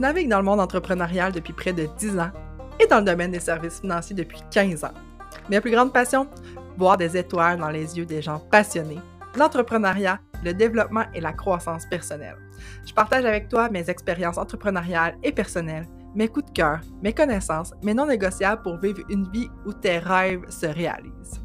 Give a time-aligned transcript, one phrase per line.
[0.00, 2.30] Je navigue dans le monde entrepreneurial depuis près de 10 ans
[2.82, 4.94] et dans le domaine des services financiers depuis 15 ans.
[5.50, 6.26] Mes plus grandes passions
[6.78, 9.00] Voir des étoiles dans les yeux des gens passionnés,
[9.36, 12.38] l'entrepreneuriat, le développement et la croissance personnelle.
[12.86, 17.74] Je partage avec toi mes expériences entrepreneuriales et personnelles, mes coups de cœur, mes connaissances,
[17.82, 21.42] mes non négociables pour vivre une vie où tes rêves se réalisent.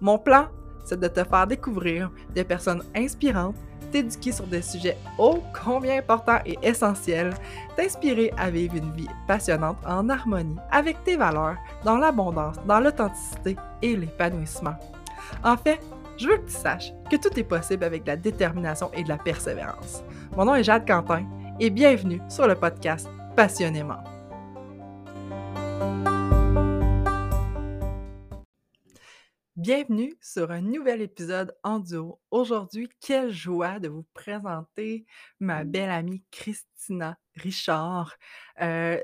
[0.00, 0.46] Mon plan,
[0.84, 3.56] c'est de te faire découvrir des personnes inspirantes
[3.90, 7.34] t'éduquer sur des sujets ô combien importants et essentiels,
[7.76, 13.56] t'inspirer à vivre une vie passionnante en harmonie avec tes valeurs, dans l'abondance, dans l'authenticité
[13.82, 14.74] et l'épanouissement.
[15.44, 15.80] En fait,
[16.16, 19.08] je veux que tu saches que tout est possible avec de la détermination et de
[19.08, 20.02] la persévérance.
[20.36, 21.24] Mon nom est Jade Quentin
[21.60, 24.02] et bienvenue sur le podcast Passionnément.
[29.58, 32.20] Bienvenue sur un nouvel épisode en duo.
[32.30, 35.04] Aujourd'hui, quelle joie de vous présenter
[35.40, 38.14] ma belle amie Christina Richard.
[38.60, 39.00] Euh,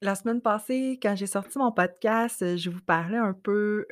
[0.00, 3.86] la semaine passée, quand j'ai sorti mon podcast, je vous parlais un peu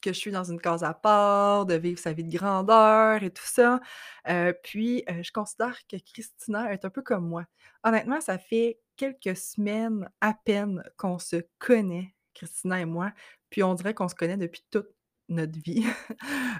[0.00, 3.30] que je suis dans une case à part, de vivre sa vie de grandeur et
[3.30, 3.80] tout ça.
[4.28, 7.44] Euh, puis, euh, je considère que Christina est un peu comme moi.
[7.82, 13.12] Honnêtement, ça fait quelques semaines à peine qu'on se connaît, Christina et moi,
[13.52, 14.88] puis on dirait qu'on se connaît depuis toute
[15.28, 15.84] notre vie.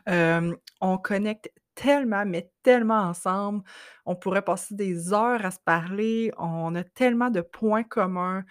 [0.80, 3.62] on connecte tellement, mais tellement ensemble.
[4.04, 6.30] On pourrait passer des heures à se parler.
[6.36, 8.44] On a tellement de points communs.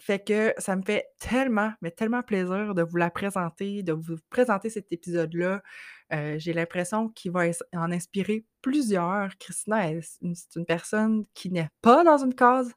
[0.00, 4.16] fait que ça me fait tellement, mais tellement plaisir de vous la présenter, de vous
[4.28, 5.62] présenter cet épisode-là.
[6.10, 9.38] J'ai l'impression qu'il va en inspirer plusieurs.
[9.38, 12.74] Christina, c'est une personne qui n'est pas dans une case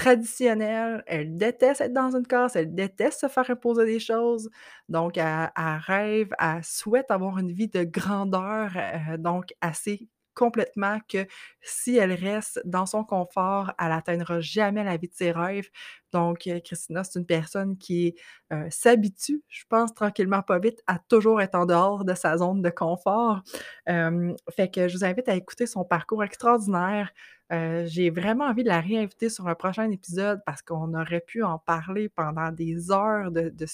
[0.00, 4.48] traditionnelle, elle déteste être dans une case, elle déteste se faire imposer des choses.
[4.88, 11.26] Donc, elle, rêve, elle souhaite avoir une vie de grandeur, euh, donc assez complètement que
[11.60, 15.68] si elle reste dans son confort, elle n'atteindra jamais la vie de ses rêves.
[16.12, 18.14] Donc, euh, Christina, c'est une personne qui
[18.54, 22.62] euh, s'habitue, je pense, tranquillement, pas vite, à toujours être en dehors de sa zone
[22.62, 23.42] de confort.
[23.86, 27.12] fait que je vous invite à écouter son parcours extraordinaire,
[27.52, 31.42] euh, j'ai vraiment envie de la réinviter sur un prochain épisode parce qu'on aurait pu
[31.42, 33.66] en parler pendant des heures de, de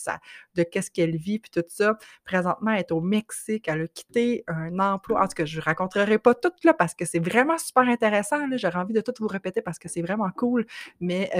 [0.54, 1.98] de qu'est-ce qu'elle vit, puis tout ça.
[2.24, 5.22] Présentement, elle est au Mexique, elle a quitté un emploi.
[5.22, 8.38] En tout cas, je ne raconterai pas tout là parce que c'est vraiment super intéressant.
[8.56, 10.66] J'aurais envie de tout vous répéter parce que c'est vraiment cool,
[11.00, 11.30] mais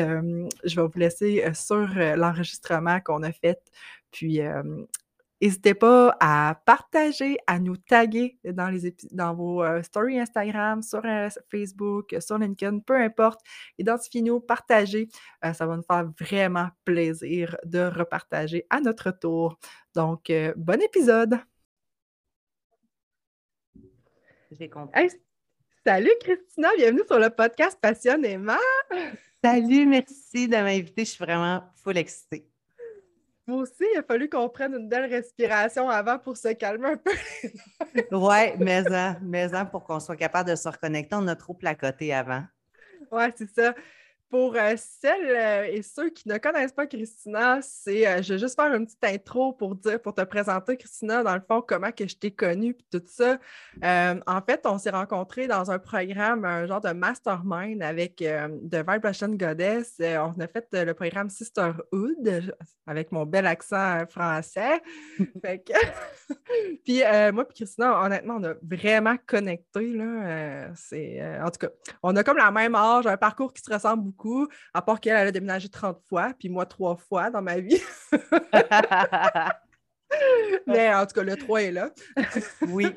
[0.65, 3.61] je vais vous laisser euh, sur euh, l'enregistrement qu'on a fait.
[4.11, 4.41] Puis,
[5.41, 11.05] N'hésitez pas à partager, à nous taguer dans, les dans vos euh, stories Instagram, sur
[11.05, 13.41] euh, Facebook, sur LinkedIn, peu importe.
[13.79, 15.09] Identifiez-nous, partagez.
[15.45, 19.59] Euh, ça va nous faire vraiment plaisir de repartager à notre tour.
[19.95, 21.39] Donc, bon épisode!
[24.53, 25.11] J'ai compris.
[25.85, 28.55] salut Christina, bienvenue sur le podcast Passionnément.
[29.45, 31.05] Salut, merci de m'inviter.
[31.05, 32.49] Je suis vraiment full excitée.
[33.47, 36.97] Moi aussi, il a fallu qu'on prenne une belle respiration avant pour se calmer un
[36.97, 37.12] peu.
[38.11, 38.83] oui, mais
[39.23, 41.15] mais pour qu'on soit capable de se reconnecter.
[41.15, 42.43] On a trop placoté avant.
[43.12, 43.75] Oui, c'est ça.
[44.28, 48.38] Pour euh, celles euh, et ceux qui ne connaissent pas Christina, c'est, euh, je vais
[48.41, 51.92] juste faire une petite intro pour dire, pour te présenter Christina, dans le fond, comment
[51.92, 53.38] que je t'ai connue et tout ça.
[53.82, 59.28] en fait, on s'est rencontrés dans un programme, un genre de mastermind avec The Vibration
[59.28, 59.94] Goddess.
[60.00, 62.53] on a fait le programme Sisterhood
[62.87, 64.82] avec mon bel accent français.
[66.84, 69.93] puis moi et Christina, honnêtement, on a vraiment connecté.
[69.93, 70.75] Là.
[70.75, 71.69] c'est, en tout cas,
[72.03, 74.16] on a comme la même âge, un parcours qui se ressemble beaucoup
[74.75, 77.81] à part qu'elle, a déménagé 30 fois, puis moi, trois fois dans ma vie.
[80.66, 81.91] Mais en tout cas, le 3 est là.
[82.69, 82.87] oui.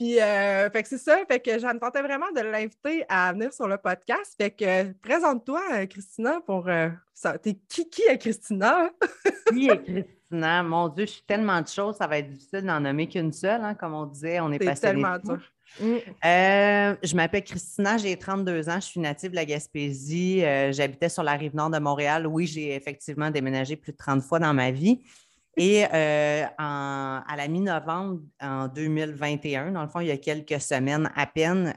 [0.00, 1.18] Puis, euh, fait que c'est ça.
[1.28, 4.34] Fait que j'en tentais vraiment de l'inviter à venir sur le podcast.
[4.40, 7.36] Fait que présente-toi, euh, Christina, pour euh, ça.
[7.36, 8.88] T'es qui, qui est Christina?
[9.52, 10.62] qui est Christina?
[10.62, 13.62] Mon Dieu, je suis tellement de choses, ça va être difficile d'en nommer qu'une seule.
[13.62, 15.38] Hein, comme on disait, on est, passé tellement dur.
[15.78, 15.94] Mm.
[16.24, 20.44] Euh, je m'appelle Christina, j'ai 32 ans, je suis native de la Gaspésie.
[20.44, 22.26] Euh, j'habitais sur la rive nord de Montréal.
[22.26, 25.00] Oui, j'ai effectivement déménagé plus de 30 fois dans ma vie.
[25.56, 31.10] Et euh, à la mi-novembre en 2021, dans le fond, il y a quelques semaines
[31.14, 31.74] à peine,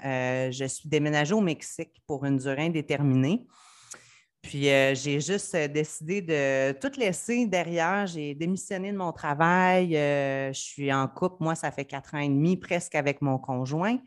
[0.51, 3.45] je suis déménagée au Mexique pour une durée indéterminée.
[4.43, 8.05] Puis euh, j'ai juste euh, décidé de tout laisser derrière.
[8.05, 9.95] J'ai démissionné de mon travail.
[9.95, 11.37] Euh, je suis en couple.
[11.39, 13.97] Moi, ça fait quatre ans et demi presque avec mon conjoint.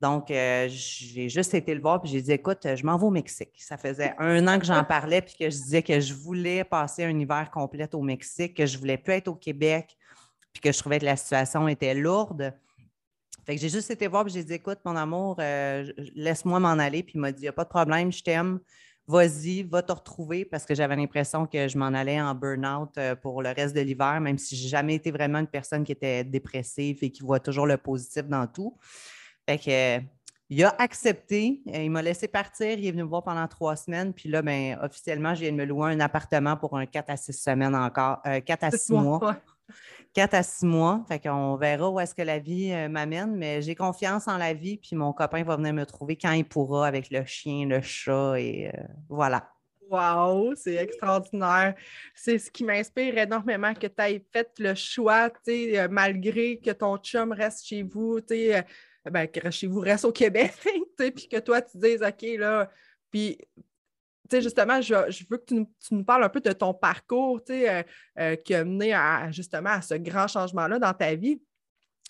[0.00, 3.54] Donc, j'ai juste été le voir puis j'ai dit écoute, je m'en vais au Mexique.
[3.56, 7.04] Ça faisait un an que j'en parlais puis que je disais que je voulais passer
[7.04, 9.96] un hiver complet au Mexique, que je voulais plus être au Québec
[10.52, 12.52] puis que je trouvais que la situation était lourde.
[13.46, 17.02] Fait que j'ai juste été voir et j'ai dit écoute, mon amour, laisse-moi m'en aller.
[17.02, 18.60] Puis il m'a dit il n'y a pas de problème, je t'aime.
[19.06, 23.14] Vas-y, va te retrouver parce que j'avais l'impression que je m'en allais en burn-out euh,
[23.14, 26.24] pour le reste de l'hiver, même si j'ai jamais été vraiment une personne qui était
[26.24, 28.78] dépressive et qui voit toujours le positif dans tout.
[29.46, 30.04] Fait que
[30.48, 33.76] il a accepté, euh, il m'a laissé partir, il est venu me voir pendant trois
[33.76, 37.10] semaines, puis là, ben, officiellement, je viens de me louer un appartement pour un 4
[37.10, 39.36] à 6 semaines encore, 4 à 6 mois.
[40.14, 41.04] 4 à 6 mois.
[41.08, 44.54] Fait qu'on verra où est-ce que la vie euh, m'amène, mais j'ai confiance en la
[44.54, 47.80] vie, puis mon copain va venir me trouver quand il pourra avec le chien, le
[47.80, 49.50] chat, et euh, voilà.
[49.90, 51.74] Wow, c'est extraordinaire.
[52.14, 56.96] C'est ce qui m'inspire énormément que tu aies fait le choix, euh, malgré que ton
[56.96, 58.20] chum reste chez vous,
[59.10, 60.52] ben, que chez vous reste au Québec,
[60.96, 62.70] puis que toi, tu dises, OK, là,
[63.10, 63.38] puis
[64.30, 67.82] sais, justement, je, veux que tu nous, parles un peu de ton parcours, euh,
[68.18, 71.40] euh, qui a mené à, justement à ce grand changement-là dans ta vie.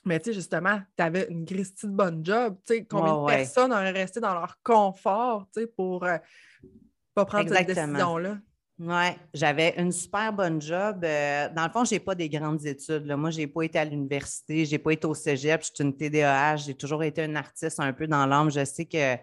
[0.05, 2.57] Mais tu sais, justement, tu avais une Christie de bonne job.
[2.67, 6.19] Tu sais, combien de personnes auraient resté dans leur confort, tu sais, pour ne euh,
[7.15, 8.39] pas prendre cette décision-là?
[8.77, 11.01] Oui, j'avais une super bonne job.
[11.01, 13.07] dans le fond, je n'ai pas des grandes études.
[13.07, 15.85] Moi, je n'ai pas été à l'université, je n'ai pas été au cégep, je suis
[15.85, 18.51] une TDAH, j'ai toujours été un artiste un peu dans l'âme.
[18.51, 19.17] Je sais que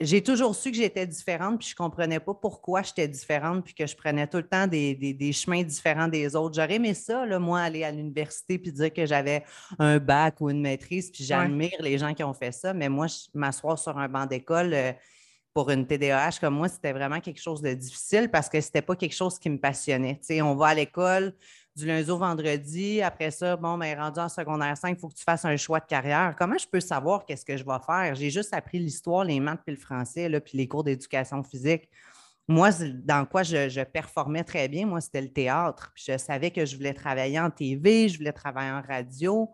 [0.00, 3.74] j'ai toujours su que j'étais différente, puis je ne comprenais pas pourquoi j'étais différente, puis
[3.74, 6.56] que je prenais tout le temps des, chemins différents des autres.
[6.56, 9.44] J'aurais aimé ça, là, moi, aller à l'université puis dire que j'avais
[9.78, 13.06] un bac ou une maîtrise, puis j'admire les gens qui ont fait ça, mais moi,
[13.32, 14.92] m'asseoir sur un banc d'école euh,
[15.54, 18.82] pour une TDAH comme moi, c'était vraiment quelque chose de difficile parce que ce n'était
[18.82, 20.20] pas quelque chose qui me passionnait.
[20.42, 21.34] on va à l'école,
[21.80, 23.02] du lundi au vendredi.
[23.02, 25.56] Après ça, bon, mais ben, rendu en secondaire 5, il faut que tu fasses un
[25.56, 26.34] choix de carrière.
[26.38, 28.14] Comment je peux savoir qu'est-ce que je vais faire?
[28.14, 31.88] J'ai juste appris l'histoire, les maths puis le français, là, puis les cours d'éducation physique.
[32.48, 32.70] Moi,
[33.04, 35.92] dans quoi je, performais très bien, moi, c'était le théâtre.
[35.94, 39.50] je savais que je voulais travailler en TV, je voulais travailler en radio.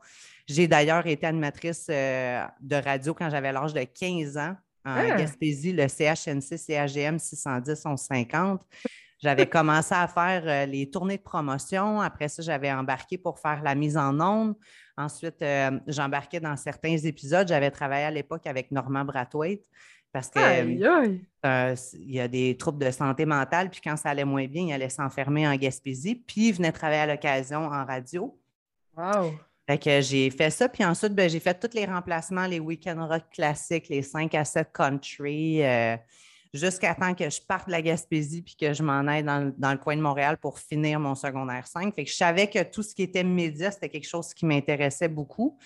[0.46, 4.56] J'ai d'ailleurs été animatrice euh, de radio quand j'avais l'âge de 15 ans
[4.86, 5.16] en ah!
[5.16, 8.62] Gaspésie, le CHNC, CAGM 610 1150.
[9.18, 12.00] J'avais commencé à faire euh, les tournées de promotion.
[12.00, 14.54] Après ça, j'avais embarqué pour faire la mise en onde.
[14.96, 17.48] Ensuite, euh, j'embarquais dans certains épisodes.
[17.48, 19.64] J'avais travaillé à l'époque avec Normand Brathwaite
[20.12, 23.70] parce qu'il euh, y a des troubles de santé mentale.
[23.70, 26.14] Puis quand ça allait moins bien, il allait s'enfermer en Gaspésie.
[26.14, 28.38] Puis il venait travailler à l'occasion en radio.
[28.96, 29.32] Wow!
[29.66, 30.68] Fait que j'ai fait ça.
[30.68, 34.44] Puis ensuite, ben, j'ai fait tous les remplacements, les week-end rock classiques, les 5 à
[34.44, 35.62] 7 country
[36.56, 39.78] jusqu'à temps que je parte de la Gaspésie puis que je m'en aille dans, le
[39.78, 41.94] coin de Montréal pour finir mon secondaire 5.
[41.94, 45.08] Fait que je savais que tout ce qui était média, c'était quelque chose qui m'intéressait
[45.08, 45.58] beaucoup.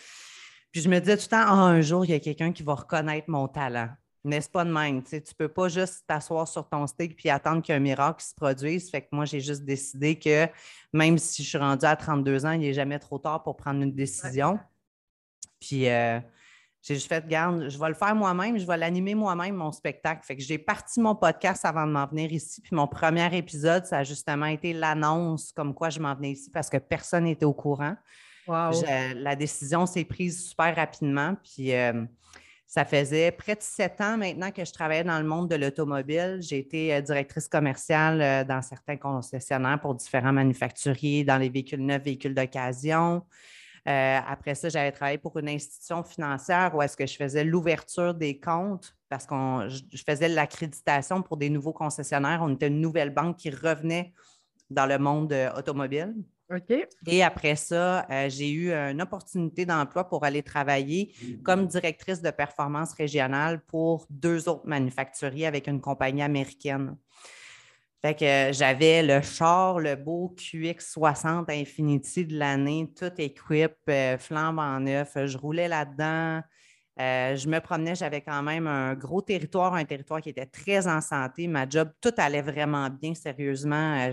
[0.73, 2.63] Puis je me disais tout le temps, ah, un jour, il y a quelqu'un qui
[2.63, 3.89] va reconnaître mon talent.
[4.23, 5.03] N'est-ce pas de même?
[5.03, 8.91] Tu ne peux pas juste t'asseoir sur ton stick puis attendre qu'un miracle se produise.
[8.91, 10.47] Fait que moi, j'ai juste décidé que
[10.93, 13.83] même si je suis rendue à 32 ans, il n'est jamais trop tard pour prendre
[13.83, 14.59] une décision.
[15.59, 16.21] Puis euh,
[16.83, 20.25] j'ai juste fait, garde, je vais le faire moi-même, je vais l'animer moi-même, mon spectacle.
[20.25, 22.63] Fait que j'ai parti mon podcast avant de m'en venir ici.
[22.63, 26.51] Puis mon premier épisode, ça a justement été l'annonce comme quoi je m'en venais ici
[26.51, 27.97] parce que personne n'était au courant.
[28.47, 31.37] la décision s'est prise super rapidement.
[31.45, 32.05] Puis euh,
[32.67, 36.39] ça faisait près de sept ans maintenant que je travaillais dans le monde de l'automobile.
[36.41, 41.85] J'ai été euh, directrice commerciale euh, dans certains concessionnaires pour différents manufacturiers, dans les véhicules
[41.85, 43.23] neufs, véhicules d'occasion.
[43.89, 48.15] Euh, après ça, j'avais travaillé pour une institution financière où est-ce que je faisais l'ouverture
[48.15, 49.35] des comptes parce que
[49.69, 52.41] je faisais l'accréditation pour des nouveaux concessionnaires.
[52.43, 54.13] On était une nouvelle banque qui revenait
[54.69, 56.15] dans le monde euh, automobile.
[56.55, 56.89] OK.
[57.07, 61.15] Et après ça, euh, j'ai eu une opportunité d'emploi pour aller travailler
[61.45, 66.97] comme directrice de performance régionale pour deux autres manufacturiers avec une compagnie américaine.
[68.03, 74.59] Fait que j'avais le char, le beau QX60 Infinity de l'année, tout équipé, euh, flambe
[74.59, 75.13] en neuf.
[75.27, 76.41] Je roulais là-dedans.
[76.99, 80.89] Euh, je me promenais, j'avais quand même un gros territoire, un territoire qui était très
[80.89, 81.47] en santé.
[81.47, 84.09] Ma job, tout allait vraiment bien, sérieusement.
[84.09, 84.13] Euh,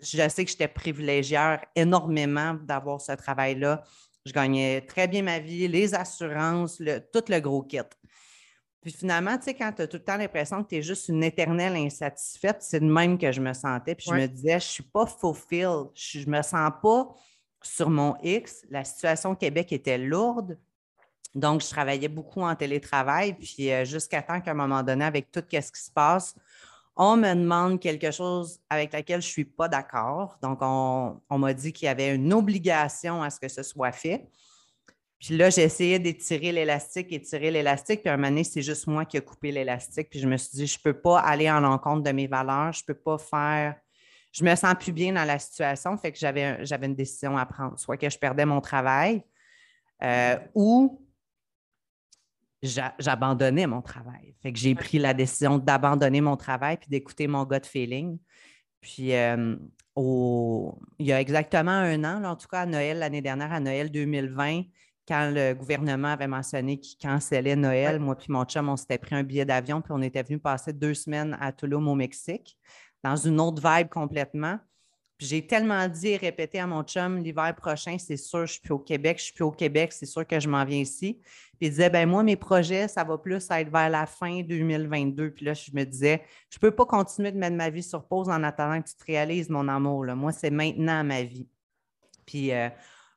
[0.00, 3.82] je, sais que j'étais privilégiée énormément d'avoir ce travail-là.
[4.24, 6.80] Je gagnais très bien ma vie, les assurances,
[7.12, 7.80] tout le gros kit.
[8.84, 11.08] Puis finalement, tu sais, quand tu as tout le temps l'impression que tu es juste
[11.08, 13.94] une éternelle insatisfaite, c'est de même que je me sentais.
[13.94, 15.86] Puis je me disais, je ne suis pas fulfilled.
[15.94, 17.08] Je ne me sens pas
[17.62, 18.66] sur mon X.
[18.68, 20.58] La situation au Québec était lourde.
[21.34, 23.32] Donc, je travaillais beaucoup en télétravail.
[23.32, 26.34] Puis euh, jusqu'à temps qu'à un moment donné, avec tout ce qui se passe,
[26.94, 30.36] on me demande quelque chose avec laquelle je ne suis pas d'accord.
[30.42, 33.92] Donc, on, on m'a dit qu'il y avait une obligation à ce que ce soit
[33.92, 34.28] fait.
[35.18, 38.02] Puis là, j'ai essayé d'étirer l'élastique, étirer l'élastique.
[38.02, 40.10] Puis à un moment donné, c'est juste moi qui ai coupé l'élastique.
[40.10, 42.72] Puis je me suis dit, je ne peux pas aller en l'encontre de mes valeurs.
[42.72, 43.76] Je ne peux pas faire.
[44.32, 45.96] Je me sens plus bien dans la situation.
[45.96, 47.78] Fait que j'avais, j'avais une décision à prendre.
[47.78, 49.22] Soit que je perdais mon travail
[50.02, 51.00] euh, ou
[52.62, 54.34] j'abandonnais mon travail.
[54.42, 58.18] Fait que j'ai pris la décision d'abandonner mon travail puis d'écouter mon gut feeling.
[58.80, 59.56] Puis euh,
[59.96, 63.90] il y a exactement un an, en tout cas à Noël l'année dernière, à Noël
[63.90, 64.62] 2020,
[65.06, 69.14] quand le gouvernement avait mentionné qu'il cancellait Noël, moi puis mon chum, on s'était pris
[69.14, 72.58] un billet d'avion puis on était venu passer deux semaines à Tulum au Mexique,
[73.02, 74.58] dans une autre vibe complètement
[75.18, 78.72] j'ai tellement dit et répété à mon chum l'hiver prochain, c'est sûr, je suis plus
[78.72, 81.20] au Québec, je suis plus au Québec, c'est sûr que je m'en viens ici.
[81.58, 85.30] Puis il disait, ben moi, mes projets, ça va plus être vers la fin 2022.
[85.30, 88.04] Puis là, je me disais, je ne peux pas continuer de mettre ma vie sur
[88.04, 90.04] pause en attendant que tu te réalises, mon amour.
[90.04, 90.16] Là.
[90.16, 91.48] Moi, c'est maintenant ma vie.
[92.26, 92.68] Puis euh,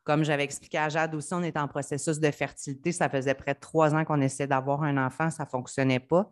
[0.07, 2.93] comme j'avais expliqué à Jade aussi, on est en processus de fertilité.
[2.93, 6.31] Ça faisait près de trois ans qu'on essayait d'avoir un enfant, ça ne fonctionnait pas.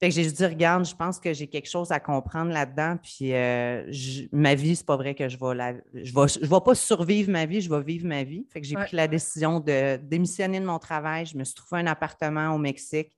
[0.00, 2.96] Fait que j'ai dit, regarde, je pense que j'ai quelque chose à comprendre là-dedans.
[3.02, 3.90] Puis euh,
[4.32, 5.74] ma vie, c'est pas vrai que je vais la.
[5.92, 8.46] Je vais, je vais pas survivre ma vie, je vais vivre ma vie.
[8.50, 11.26] Fait que j'ai pris la décision de démissionner de mon travail.
[11.26, 13.12] Je me suis trouvé un appartement au Mexique.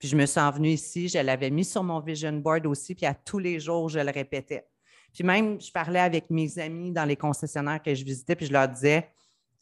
[0.00, 1.08] Puis je me suis envenue ici.
[1.08, 2.96] Je l'avais mis sur mon vision board aussi.
[2.96, 4.66] Puis à tous les jours, je le répétais.
[5.12, 8.52] Puis même, je parlais avec mes amis dans les concessionnaires que je visitais, puis je
[8.52, 9.08] leur disais,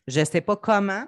[0.09, 1.05] je ne sais pas comment,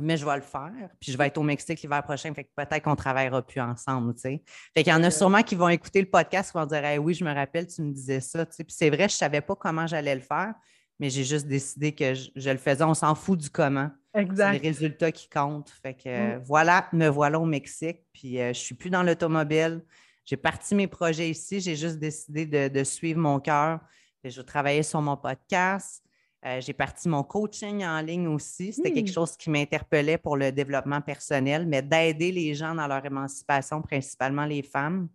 [0.00, 0.90] mais je vais le faire.
[1.00, 3.60] Puis je vais être au Mexique l'hiver prochain, fait que peut-être qu'on ne travaillera plus
[3.60, 4.42] ensemble, tu sais.
[4.74, 7.14] Fait qu'il y en a sûrement qui vont écouter le podcast et vont dire Oui,
[7.14, 8.64] je me rappelle, tu me disais ça, tu sais.
[8.64, 10.54] Puis c'est vrai, je ne savais pas comment j'allais le faire,
[11.00, 12.84] mais j'ai juste décidé que je, le faisais.
[12.84, 13.90] On s'en fout du comment.
[14.14, 14.54] Exact.
[14.54, 15.70] C'est les résultats qui comptent.
[15.82, 16.42] Fait que mm.
[16.44, 18.04] voilà, me voilà au Mexique.
[18.12, 19.84] Puis euh, je ne suis plus dans l'automobile.
[20.24, 21.60] J'ai parti mes projets ici.
[21.60, 23.80] J'ai juste décidé de, de suivre mon cœur.
[24.24, 26.05] Je vais travailler sur mon podcast.
[26.44, 28.72] Euh, j'ai parti mon coaching en ligne aussi.
[28.72, 29.14] C'était quelque hmm.
[29.14, 34.44] chose qui m'interpellait pour le développement personnel, mais d'aider les gens dans leur émancipation, principalement
[34.44, 35.08] les femmes.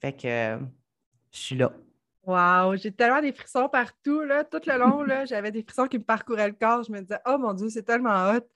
[0.00, 0.58] Fait que
[1.30, 1.72] je suis là.
[2.22, 5.98] Wow, j'ai tellement des frissons partout, là, tout le long, là, j'avais des frissons qui
[5.98, 6.82] me parcouraient le corps.
[6.82, 8.46] Je me disais, oh mon Dieu, c'est tellement hot.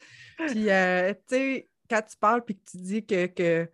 [0.49, 3.71] Puis, euh, tu sais, quand tu parles puis que tu dis que, que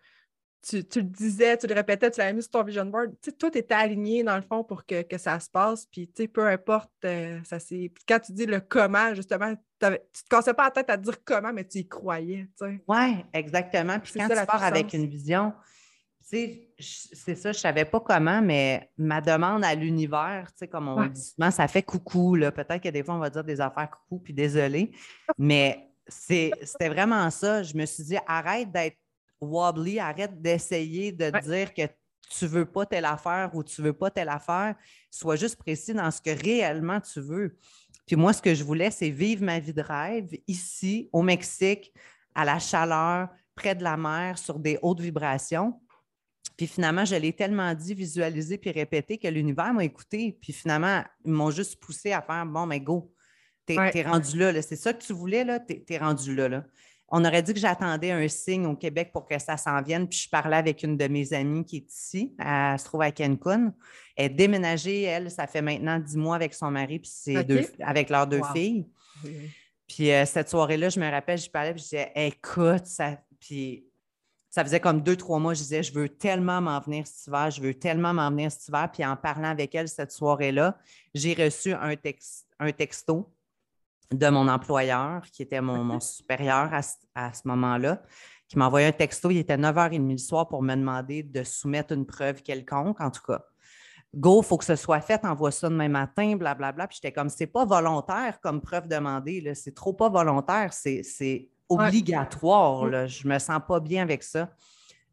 [0.62, 3.10] tu, le disais, tu le répétais, tu l'avais mis sur ton vision board.
[3.22, 5.86] Tu sais, tout était aligné dans le fond pour que, ça se passe.
[5.86, 7.92] Puis, tu sais, peu importe, euh, ça c'est.
[8.06, 11.24] quand tu dis le comment, justement, tu ne te cassais pas la tête à dire
[11.24, 12.48] comment, mais tu y croyais.
[12.86, 13.98] Oui, exactement.
[13.98, 15.52] Puis quand tu pars avec une vision,
[16.22, 20.58] tu sais, c'est ça, je ne savais pas comment, mais ma demande à l'univers, tu
[20.58, 22.36] sais, comme on dit souvent, ça fait coucou.
[22.38, 24.92] Peut-être que des fois, on va dire des affaires coucou, puis désolé,
[25.38, 27.62] mais c'était vraiment ça.
[27.62, 28.96] Je me suis dit, arrête d'être
[29.40, 31.82] wobbly, arrête d'essayer de dire que
[32.30, 34.76] tu veux pas telle affaire ou tu veux pas telle affaire.
[35.10, 37.56] Sois juste précis dans ce que réellement tu veux.
[38.06, 41.92] Puis moi, ce que je voulais, c'est vivre ma vie de rêve ici, au Mexique,
[42.34, 45.80] à la chaleur, près de la mer, sur des hautes vibrations.
[46.56, 50.38] Puis finalement, je l'ai tellement dit, visualisé, puis répété que l'univers m'a écouté.
[50.40, 53.12] Puis finalement, ils m'ont juste poussé à faire bon, mais go,
[53.64, 56.48] t'es es rendu là, C'est ça que tu voulais, là, t'es es rendu là.
[56.48, 56.64] là
[57.10, 60.08] on aurait dit que j'attendais un signe au Québec pour que ça s'en vienne.
[60.08, 63.10] Puis je parlais avec une de mes amies qui est ici, elle se trouve à
[63.10, 63.74] Cancun.
[64.16, 68.10] Elle est déménagée, elle, ça fait maintenant dix mois avec son mari, puis c'est avec
[68.10, 68.86] leurs deux filles.
[69.88, 73.18] Puis euh, cette soirée-là, je me rappelle, je parlais, puis je disais, écoute, ça.
[73.40, 73.86] Puis
[74.48, 77.50] ça faisait comme deux, trois mois, je disais, je veux tellement m'en venir cet hiver,
[77.50, 78.88] je veux tellement m'en venir cet hiver.
[78.92, 80.78] Puis en parlant avec elle cette soirée-là,
[81.14, 81.94] j'ai reçu un,
[82.60, 83.32] un texto
[84.12, 88.02] de mon employeur, qui était mon, supérieur à, ce moment-là,
[88.48, 89.30] qui m'a envoyé un texto.
[89.30, 93.22] Il était 9h30 le soir pour me demander de soumettre une preuve quelconque, en tout
[93.22, 93.44] cas.
[94.12, 96.88] Go, il faut que ce soit fait, envoie ça demain matin, blablabla.
[96.88, 102.86] Puis j'étais comme, c'est pas volontaire comme preuve demandée, c'est trop pas volontaire, c'est obligatoire.
[102.86, 103.06] Là.
[103.06, 104.50] Je me sens pas bien avec ça.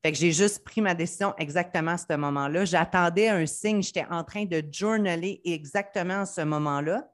[0.04, 2.66] Fait que j'ai juste pris ma décision exactement à ce moment-là.
[2.66, 7.08] J'attendais un signe, j'étais en train de journaler exactement à ce moment-là.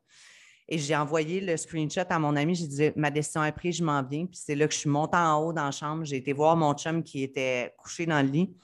[0.67, 2.55] Et j'ai envoyé le screenshot à mon ami.
[2.55, 4.25] J'ai dit Ma décision est prise, je m'en viens.
[4.25, 6.05] Puis c'est là que je suis montée en haut dans la chambre.
[6.05, 8.55] J'ai été voir mon chum qui était couché dans le lit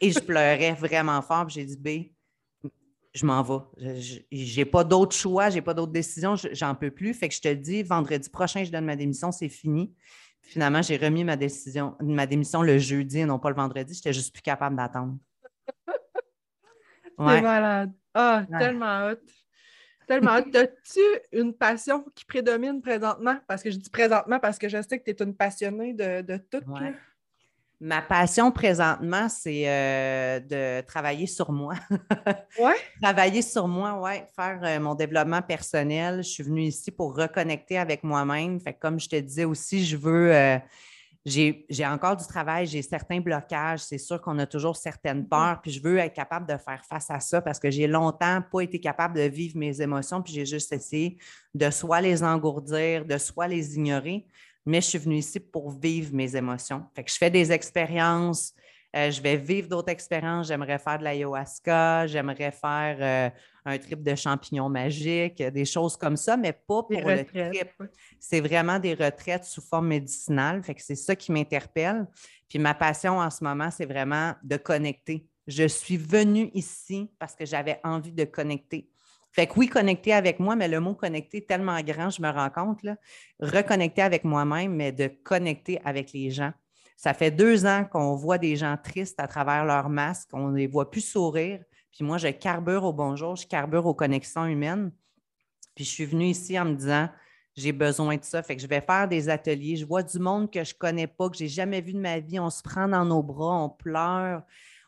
[0.00, 1.46] et je pleurais vraiment fort.
[1.46, 2.70] Puis j'ai dit B,
[3.14, 4.00] je m'en vais.
[4.30, 7.14] Je n'ai pas d'autre choix, j'ai pas d'autre décision, j'en peux plus.
[7.14, 9.94] Fait que je te dis vendredi prochain, je donne ma démission, c'est fini.
[10.42, 13.94] finalement, j'ai remis ma décision, ma démission le jeudi et non pas le vendredi.
[13.94, 15.16] J'étais juste plus capable d'attendre.
[17.18, 17.92] C'est malade.
[18.12, 19.20] Ah, tellement hot.
[20.06, 20.32] Tellement.
[20.32, 21.00] As-tu
[21.32, 23.36] une passion qui prédomine présentement?
[23.46, 26.22] Parce que je dis présentement parce que je sais que tu es une passionnée de,
[26.22, 26.62] de tout.
[27.78, 31.74] Ma passion présentement, c'est euh, de travailler sur moi.
[32.58, 32.72] oui?
[33.02, 34.22] Travailler sur moi, oui.
[34.34, 36.18] Faire euh, mon développement personnel.
[36.18, 38.58] Je suis venue ici pour reconnecter avec moi-même.
[38.60, 40.34] Fait comme je te disais aussi, je veux.
[40.34, 40.58] Euh,
[41.26, 45.28] j'ai encore du travail, j'ai certains blocages, c'est sûr qu'on a toujours certaines mm-hmm.
[45.28, 48.42] peurs, puis je veux être capable de faire face à ça parce que j'ai longtemps
[48.50, 51.18] pas été capable de vivre mes émotions, puis j'ai juste essayé
[51.52, 54.24] de soit les engourdir, de soit les ignorer.
[54.64, 56.84] mais je suis venue ici pour vivre mes émotions.
[56.94, 58.52] Fait que je fais des expériences,
[58.96, 60.48] euh, je vais vivre d'autres expériences.
[60.48, 63.30] J'aimerais faire de l'ayahuasca, j'aimerais faire euh,
[63.66, 67.68] un trip de champignons magiques, des choses comme ça, mais pas pour le trip.
[68.18, 70.62] C'est vraiment des retraites sous forme médicinale.
[70.62, 72.06] Fait que c'est ça qui m'interpelle.
[72.48, 75.26] Puis ma passion en ce moment, c'est vraiment de connecter.
[75.46, 78.88] Je suis venue ici parce que j'avais envie de connecter.
[79.32, 82.30] Fait que oui, connecter avec moi, mais le mot connecter est tellement grand, je me
[82.30, 82.82] rends compte.
[82.82, 82.96] Là.
[83.38, 86.52] Reconnecter avec moi-même, mais de connecter avec les gens.
[86.96, 90.56] Ça fait deux ans qu'on voit des gens tristes à travers leur masque, on ne
[90.56, 91.60] les voit plus sourire.
[91.92, 94.90] Puis moi, je carbure au bonjour, je carbure aux connexions humaines.
[95.74, 97.08] Puis je suis venue ici en me disant,
[97.54, 98.42] j'ai besoin de ça.
[98.42, 99.76] Fait que je vais faire des ateliers.
[99.76, 102.00] Je vois du monde que je ne connais pas, que je n'ai jamais vu de
[102.00, 102.38] ma vie.
[102.38, 104.42] On se prend dans nos bras, on pleure,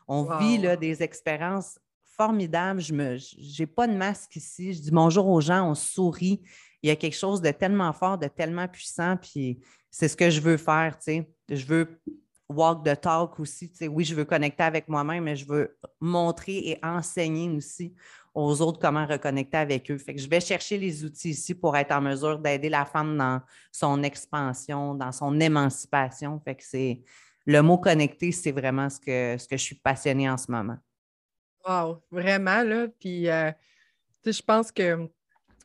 [0.07, 2.81] on vit là, des expériences formidables.
[2.81, 4.73] Je n'ai pas de masque ici.
[4.73, 6.41] Je dis bonjour aux gens, on sourit.
[6.81, 9.17] Il y a quelque chose de tellement fort, de tellement puissant.
[9.17, 9.59] Puis
[9.91, 11.33] c'est ce que je veux faire, tu sais.
[11.49, 12.01] Je veux
[12.47, 13.87] walk the talk aussi, tu sais.
[13.87, 17.93] Oui, je veux connecter avec moi-même, mais je veux montrer et enseigner aussi
[18.33, 19.97] aux autres comment reconnecter avec eux.
[19.97, 23.17] Fait que je vais chercher les outils ici pour être en mesure d'aider la femme
[23.17, 23.41] dans
[23.71, 26.39] son expansion, dans son émancipation.
[26.39, 27.01] Fait que c'est
[27.45, 30.77] le mot connecter, c'est vraiment ce que, ce que je suis passionnée en ce moment.
[31.67, 32.87] Wow, vraiment, là.
[32.99, 33.51] Puis, euh,
[34.25, 35.07] je pense que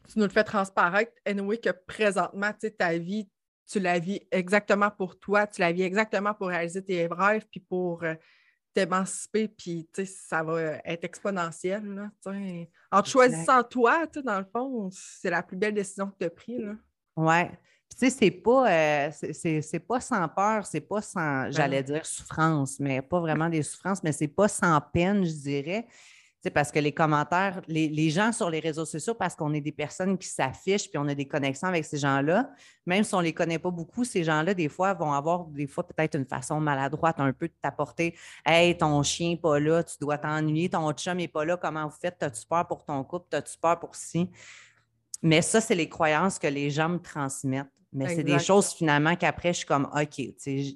[0.09, 3.29] tu nous le fais transparaître, anyway, que présentement, ta vie,
[3.67, 7.61] tu la vis exactement pour toi, tu la vis exactement pour réaliser tes rêves, puis
[7.61, 8.15] pour euh,
[8.75, 11.85] t'émanciper, puis ça va être exponentiel.
[11.85, 12.11] Là,
[12.91, 16.31] en te choisissant toi, dans le fond, c'est la plus belle décision que tu as
[16.31, 16.77] prise.
[17.17, 17.45] Oui.
[17.91, 22.81] Tu sais, c'est pas, euh, c'est pas sans peur, c'est pas sans, j'allais dire souffrance,
[22.81, 25.87] mais pas vraiment des souffrances, mais c'est pas sans peine, je dirais
[26.51, 30.19] parce que les commentaires, les, gens sur les réseaux sociaux, parce qu'on est des personnes
[30.19, 32.51] qui s'affichent puis on a des connexions avec ces gens-là,
[32.87, 35.67] même si on ne les connaît pas beaucoup, ces gens-là, des fois, vont avoir des
[35.67, 39.83] fois peut-être une façon maladroite un peu de t'apporter Hey, ton chien n'est pas là,
[39.83, 42.23] tu dois t'ennuyer, ton chum n'est pas là, comment vous faites?
[42.23, 43.35] As-tu peur pour ton couple?
[43.35, 44.31] As-tu peur pour ci?
[45.23, 47.71] Mais ça, c'est les croyances que les gens me transmettent.
[47.95, 50.21] Mais c'est des choses finalement qu'après, je suis comme OK,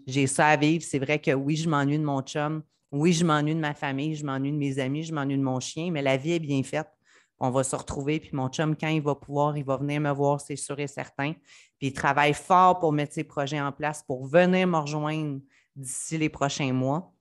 [0.07, 0.85] j'ai ça à vivre.
[0.85, 4.15] C'est vrai que oui, je m'ennuie de mon chum oui, je m'ennuie de ma famille,
[4.15, 6.63] je m'ennuie de mes amis, je m'ennuie de mon chien, mais la vie est bien
[6.63, 6.89] faite.
[7.41, 10.11] On va se retrouver, puis mon chum, quand il va pouvoir, il va venir me
[10.11, 11.35] voir, c'est sûr et certain.
[11.79, 15.41] Puis il travaille fort pour mettre ses projets en place, pour venir me rejoindre
[15.77, 17.13] d'ici les prochains mois.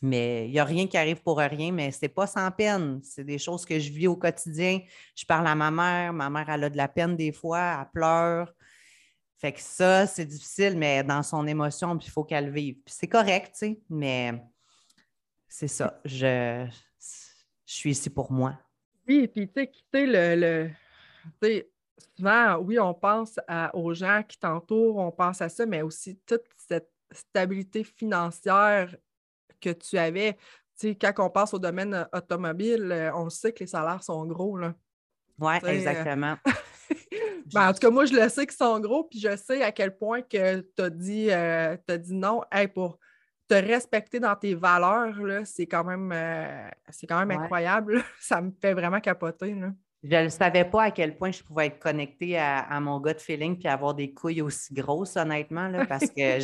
[0.00, 3.00] Mais il n'y a rien qui arrive pour rien, mais ce n'est pas sans peine.
[3.04, 4.80] C'est des choses que je vis au quotidien.
[5.14, 7.90] Je parle à ma mère, ma mère, elle a de la peine des fois, elle
[7.92, 8.52] pleure.
[9.38, 12.76] Fait que ça, c'est difficile, mais dans son émotion, il faut qu'elle vive.
[12.84, 14.40] Puis c'est correct, tu sais, mais
[15.52, 16.00] c'est ça.
[16.06, 16.66] Je,
[17.66, 18.58] je suis ici pour moi.
[19.06, 20.70] Oui, puis tu sais, quitter le.
[21.42, 21.64] le
[22.16, 23.38] souvent, oui, on pense
[23.74, 28.96] aux gens qui t'entourent, on pense à ça, mais aussi toute cette stabilité financière
[29.60, 30.38] que tu avais.
[30.80, 34.02] Tu sais, quand on passe au domaine euh, automobile, euh, on sait que les salaires
[34.02, 34.58] sont gros.
[35.38, 36.36] Oui, euh, exactement.
[37.52, 39.70] ben, en tout cas, moi, je le sais qu'ils sont gros, puis je sais à
[39.70, 41.28] quel point que tu as dit,
[42.00, 42.98] dit non hey, pour
[43.52, 48.02] te respecter dans tes valeurs, c'est quand même, euh, c'est quand même incroyable.
[48.20, 49.54] Ça me fait vraiment capoter.
[50.02, 53.58] Je ne savais pas à quel point je pouvais être connectée à, mon gut feeling
[53.58, 56.38] puis avoir des couilles aussi grosses, honnêtement, là, parce que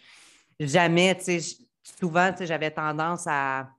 [0.60, 3.70] jamais, tu sais, souvent, j'avais tendance à,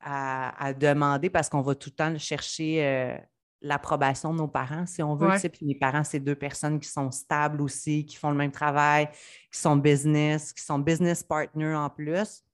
[0.00, 3.16] à, demander parce qu'on va tout le temps chercher euh,
[3.64, 5.30] l'approbation de nos parents, si on veut.
[5.48, 9.08] Puis mes parents, c'est deux personnes qui sont stables aussi, qui font le même travail,
[9.50, 12.44] qui sont business, qui sont business partners en plus.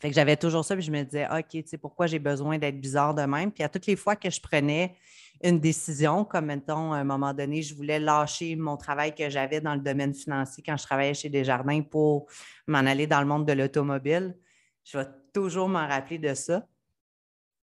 [0.00, 2.56] Fait que j'avais toujours ça, puis je me disais, OK, tu sais, pourquoi j'ai besoin
[2.56, 3.50] d'être bizarre de même?
[3.50, 4.94] Puis à toutes les fois que je prenais
[5.42, 9.60] une décision, comme mettons, à un moment donné, je voulais lâcher mon travail que j'avais
[9.60, 12.26] dans le domaine financier quand je travaillais chez Desjardins pour
[12.68, 14.36] m'en aller dans le monde de l'automobile,
[14.84, 16.64] je vais toujours m'en rappeler de ça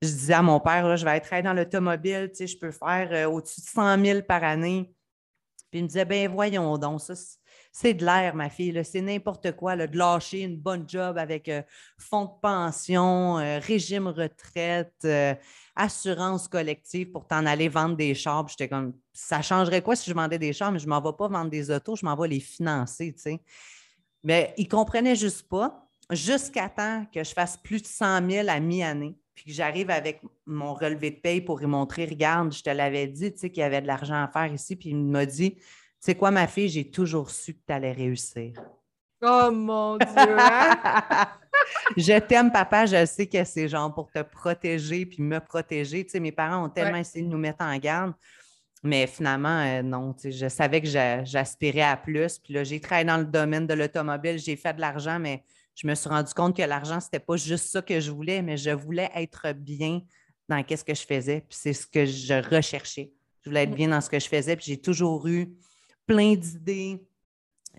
[0.03, 3.09] je disais à mon père, je vais être dans l'automobile, tu sais, je peux faire
[3.11, 4.93] euh, au-dessus de 100 000 par année.
[5.71, 7.13] Puis il me disait, ben voyons donc, ça,
[7.71, 11.63] c'est de l'air, ma fille, c'est n'importe quoi, de lâcher une bonne job avec euh,
[11.97, 15.07] fonds de pension, euh, régime retraite,
[15.75, 18.47] assurance collective pour t'en aller vendre des chars.
[18.47, 21.17] J'étais comme, ça changerait quoi si je vendais des chars, mais je ne m'en vais
[21.17, 23.41] pas vendre des autos, je m'en vais les financer, tu sais.
[24.23, 28.47] Mais il ne comprenait juste pas, jusqu'à temps que je fasse plus de 100 000
[28.47, 32.63] à mi-année puis que j'arrive avec mon relevé de paye pour lui montrer, regarde, je
[32.63, 34.97] te l'avais dit, tu sais, qu'il y avait de l'argent à faire ici, puis il
[34.97, 35.61] m'a dit, tu
[35.99, 38.53] sais quoi, ma fille, j'ai toujours su que tu allais réussir.
[39.21, 40.07] Oh mon Dieu!
[40.17, 40.77] Hein?
[41.97, 46.03] je t'aime, papa, je sais que c'est genre pour te protéger puis me protéger.
[46.03, 48.13] Tu sais, mes parents ont tellement essayé de nous mettre en garde.
[48.83, 52.37] Mais finalement, euh, non, je savais que j'aspirais à plus.
[52.37, 55.87] Puis là, j'ai travaillé dans le domaine de l'automobile, j'ai fait de l'argent, mais je
[55.87, 58.57] me suis rendu compte que l'argent, ce n'était pas juste ça que je voulais, mais
[58.57, 60.01] je voulais être bien
[60.47, 61.41] dans ce que je faisais.
[61.41, 63.11] Puis c'est ce que je recherchais.
[63.41, 63.75] Je voulais être mm.
[63.75, 64.55] bien dans ce que je faisais.
[64.55, 65.53] Puis j'ai toujours eu
[66.05, 67.03] plein d'idées.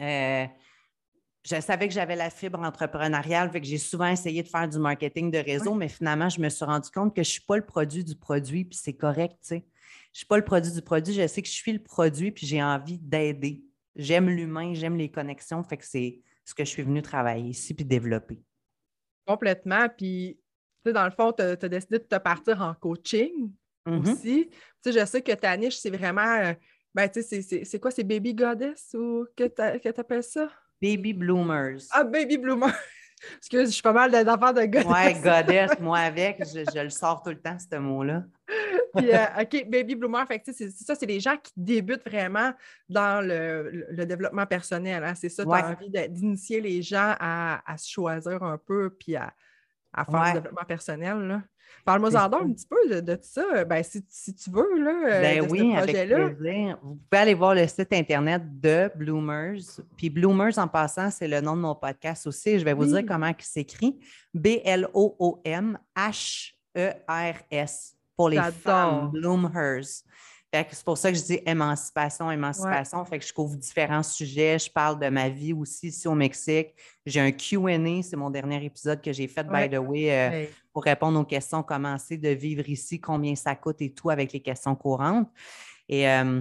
[0.00, 0.46] Euh,
[1.44, 4.78] je savais que j'avais la fibre entrepreneuriale, fait que j'ai souvent essayé de faire du
[4.78, 7.56] marketing de réseau, mais finalement, je me suis rendu compte que je ne suis pas
[7.56, 9.64] le produit du produit, puis c'est correct, tu sais.
[10.12, 12.30] Je ne suis pas le produit du produit, je sais que je suis le produit,
[12.32, 13.62] puis j'ai envie d'aider.
[13.94, 17.74] J'aime l'humain, j'aime les connexions, fait que c'est ce que je suis venue travailler ici
[17.74, 18.42] puis développer.
[19.26, 19.88] Complètement.
[19.88, 20.38] Puis,
[20.84, 23.52] tu sais, dans le fond, tu as, décidé de te partir en coaching
[23.86, 24.12] mm-hmm.
[24.12, 24.50] aussi.
[24.82, 26.40] Tu sais, je sais que ta niche, c'est vraiment.
[26.40, 26.52] Euh,
[26.94, 27.90] ben, tu sais, c'est quoi?
[27.90, 30.48] C'est Baby Goddess ou que tu appelles ça?
[30.80, 31.80] Baby Bloomers.
[31.90, 32.74] Ah, Baby Bloomers!
[33.38, 34.86] Excuse, je suis pas mal d'affaires de goddess.
[34.86, 38.24] Ouais, goddess, moi avec, je, le sors tout le temps, ce mot-là.
[38.96, 42.52] Puis, euh, OK, baby bloomer, fait c'est ça, c'est les gens qui débutent vraiment
[42.88, 45.02] dans le, développement personnel.
[45.04, 45.14] Hein?
[45.14, 49.32] C'est ça, tu as envie d'initier les gens à, se choisir un peu puis à,
[49.92, 51.18] faire du développement personnel.
[51.18, 51.42] Là.
[51.84, 54.02] Parle-moi en un petit peu de, tout ça, ben, si,
[54.34, 56.78] tu veux, là, euh, ben oui, Avec plaisir.
[56.82, 59.60] Vous pouvez aller voir le site Internet de Bloomers.
[59.96, 62.58] Puis Bloomers, en passant, c'est le nom de mon podcast aussi.
[62.58, 63.98] Je vais vous dire comment il s'écrit.
[64.32, 64.94] B-L-O-O-M-H-E-R-S
[68.16, 69.10] pour les femmes.
[69.10, 70.04] Bloomers.
[70.52, 73.04] C'est pour ça que je dis émancipation, émancipation.
[73.04, 74.58] Fait que je couvre différents sujets.
[74.58, 76.74] Je parle de ma vie aussi ici au Mexique.
[77.04, 80.84] J'ai un QA, c'est mon dernier épisode que j'ai fait, by the way, euh, pour
[80.84, 84.40] répondre aux questions comment c'est de vivre ici, combien ça coûte et tout avec les
[84.40, 85.28] questions courantes.
[85.88, 86.40] Et euh,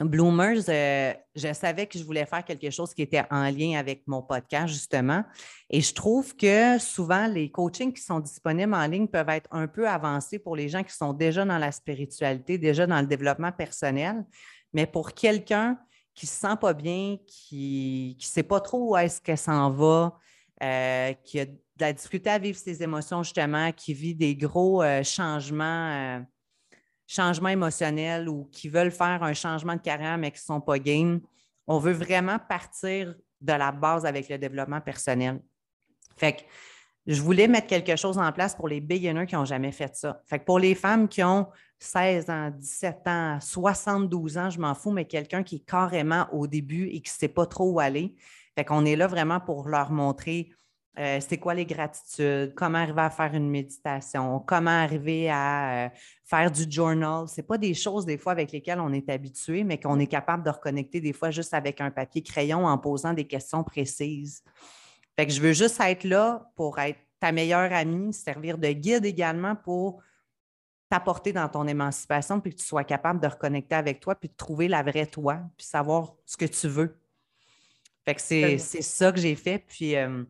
[0.00, 4.02] Bloomers, euh, je savais que je voulais faire quelque chose qui était en lien avec
[4.06, 5.24] mon podcast, justement.
[5.68, 9.66] Et je trouve que souvent, les coachings qui sont disponibles en ligne peuvent être un
[9.66, 13.50] peu avancés pour les gens qui sont déjà dans la spiritualité, déjà dans le développement
[13.50, 14.24] personnel.
[14.72, 15.78] Mais pour quelqu'un
[16.14, 19.70] qui ne se sent pas bien, qui ne sait pas trop où est-ce qu'elle s'en
[19.70, 20.16] va,
[20.62, 24.82] euh, qui a de la difficulté à vivre ses émotions, justement, qui vit des gros
[24.82, 26.24] euh, changements
[27.08, 30.78] changement émotionnel ou qui veulent faire un changement de carrière mais qui ne sont pas
[30.78, 31.20] game.
[31.66, 35.40] On veut vraiment partir de la base avec le développement personnel.
[36.16, 36.42] Fait que
[37.06, 40.20] je voulais mettre quelque chose en place pour les beginners qui n'ont jamais fait ça.
[40.26, 41.46] Fait que pour les femmes qui ont
[41.78, 46.46] 16 ans, 17 ans, 72 ans, je m'en fous, mais quelqu'un qui est carrément au
[46.46, 48.14] début et qui ne sait pas trop où aller.
[48.54, 50.50] Fait qu'on est là vraiment pour leur montrer
[50.98, 55.88] euh, c'est quoi les gratitudes, comment arriver à faire une méditation, comment arriver à euh,
[56.24, 57.28] faire du journal?
[57.28, 60.42] Ce pas des choses des fois avec lesquelles on est habitué, mais qu'on est capable
[60.42, 64.42] de reconnecter des fois juste avec un papier crayon en posant des questions précises.
[65.14, 69.04] Fait que je veux juste être là pour être ta meilleure amie, servir de guide
[69.04, 70.02] également pour
[70.90, 74.36] t'apporter dans ton émancipation, puis que tu sois capable de reconnecter avec toi, puis de
[74.36, 76.98] trouver la vraie toi, puis savoir ce que tu veux.
[78.04, 79.58] Fait que c'est ça que j'ai fait.
[79.58, 80.24] Puis euh,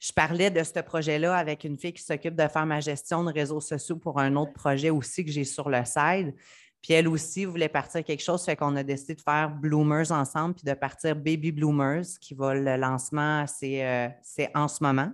[0.00, 3.32] je parlais de ce projet-là avec une fille qui s'occupe de faire ma gestion de
[3.32, 6.34] réseaux sociaux pour un autre projet aussi que j'ai sur le side.
[6.82, 10.54] Puis elle aussi voulait partir quelque chose, fait qu'on a décidé de faire Bloomers ensemble,
[10.54, 14.08] puis de partir Baby Bloomers, qui va le lancement, c'est euh,
[14.54, 15.12] en ce moment.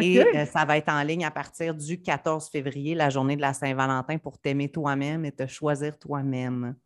[0.00, 3.40] Et euh, ça va être en ligne à partir du 14 février, la journée de
[3.40, 6.76] la Saint-Valentin, pour t'aimer toi-même et te choisir toi-même.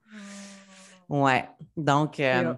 [1.10, 1.20] Mmh.
[1.20, 1.44] Ouais.
[1.76, 2.54] Donc, euh,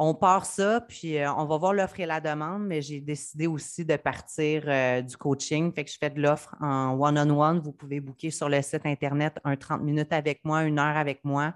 [0.00, 3.48] on part ça, puis euh, on va voir l'offre et la demande, mais j'ai décidé
[3.48, 5.72] aussi de partir euh, du coaching.
[5.72, 7.58] Fait que je fais de l'offre en one-on-one.
[7.58, 11.24] Vous pouvez booker sur le site Internet un 30 minutes avec moi, une heure avec
[11.24, 11.52] moi.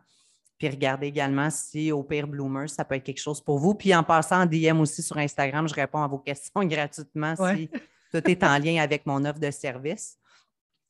[0.58, 3.74] Puis regardez également si au pire Bloomers, ça peut être quelque chose pour vous.
[3.74, 7.70] Puis en passant en DM aussi sur Instagram, je réponds à vos questions gratuitement si
[8.10, 10.18] tout est en lien avec mon offre de service.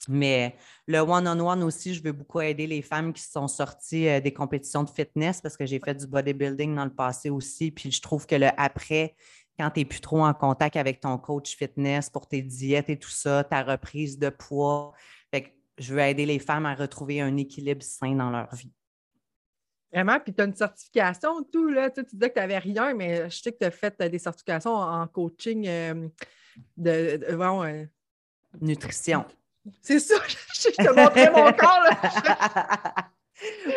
[0.08, 4.32] Mais le one-on-one aussi, je veux beaucoup aider les femmes qui sont sorties euh, des
[4.32, 7.70] compétitions de fitness parce que j'ai fait du bodybuilding dans le passé aussi.
[7.70, 9.14] Puis je trouve que le après,
[9.58, 12.98] quand tu n'es plus trop en contact avec ton coach fitness pour tes diètes et
[12.98, 14.92] tout ça, ta reprise de poids,
[15.78, 18.72] je veux aider les femmes à retrouver un équilibre sain dans leur vie.
[19.92, 21.90] Vraiment, puis tu as une certification, tout, là.
[21.90, 24.18] Tu, disais que tu n'avais rien, mais je sais que tu as fait euh, des
[24.18, 26.08] certifications en coaching euh,
[26.76, 27.88] de,
[28.60, 29.26] nutrition.
[29.80, 30.16] C'est ça,
[30.54, 31.86] je te montrais mon corps.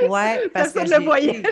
[0.04, 1.44] Oui, parce que le voyait.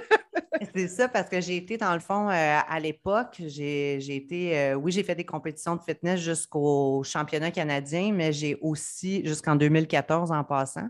[0.74, 4.76] c'est ça, parce que j'ai été, dans le fond, euh, à l'époque, j'ai été, euh,
[4.76, 10.32] oui, j'ai fait des compétitions de fitness jusqu'au championnat canadien, mais j'ai aussi, jusqu'en 2014
[10.32, 10.90] en passant,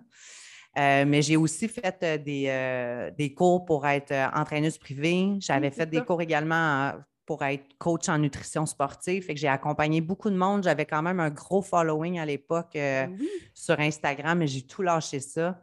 [0.78, 5.36] euh, mais j'ai aussi fait des, des, cours pour être entraîneuse privée.
[5.40, 6.94] J'avais fait des cours également
[7.34, 9.24] pour être coach en nutrition sportive.
[9.24, 10.64] Fait que j'ai accompagné beaucoup de monde.
[10.64, 13.08] J'avais quand même un gros following à l'époque euh,
[13.56, 15.60] sur Instagram, mais j'ai tout lâché ça.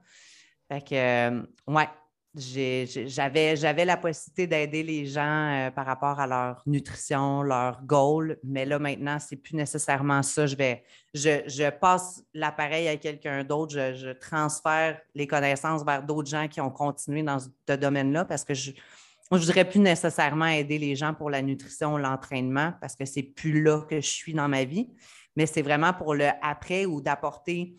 [0.67, 1.89] Fait que, euh, ouais.
[2.35, 5.21] j'avais, la possibilité d'aider les gens
[5.69, 10.49] euh, par rapport à leur nutrition, leur goal, mais là maintenant, c'est plus nécessairement ça.
[10.49, 10.83] Je vais,
[11.15, 16.71] je, passe l'appareil à quelqu'un d'autre, je, transfère les connaissances vers d'autres gens qui ont
[16.71, 18.73] continué dans ce domaine-là parce que je
[19.37, 23.63] ne voudrais plus nécessairement aider les gens pour la nutrition, l'entraînement, parce que c'est plus
[23.63, 24.91] là que je suis dans ma vie,
[25.37, 27.77] mais c'est vraiment pour le après ou d'apporter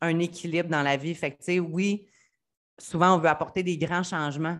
[0.00, 1.14] un équilibre dans la vie.
[1.14, 2.08] Fait que, oui,
[2.78, 4.58] souvent, on veut apporter des grands changements.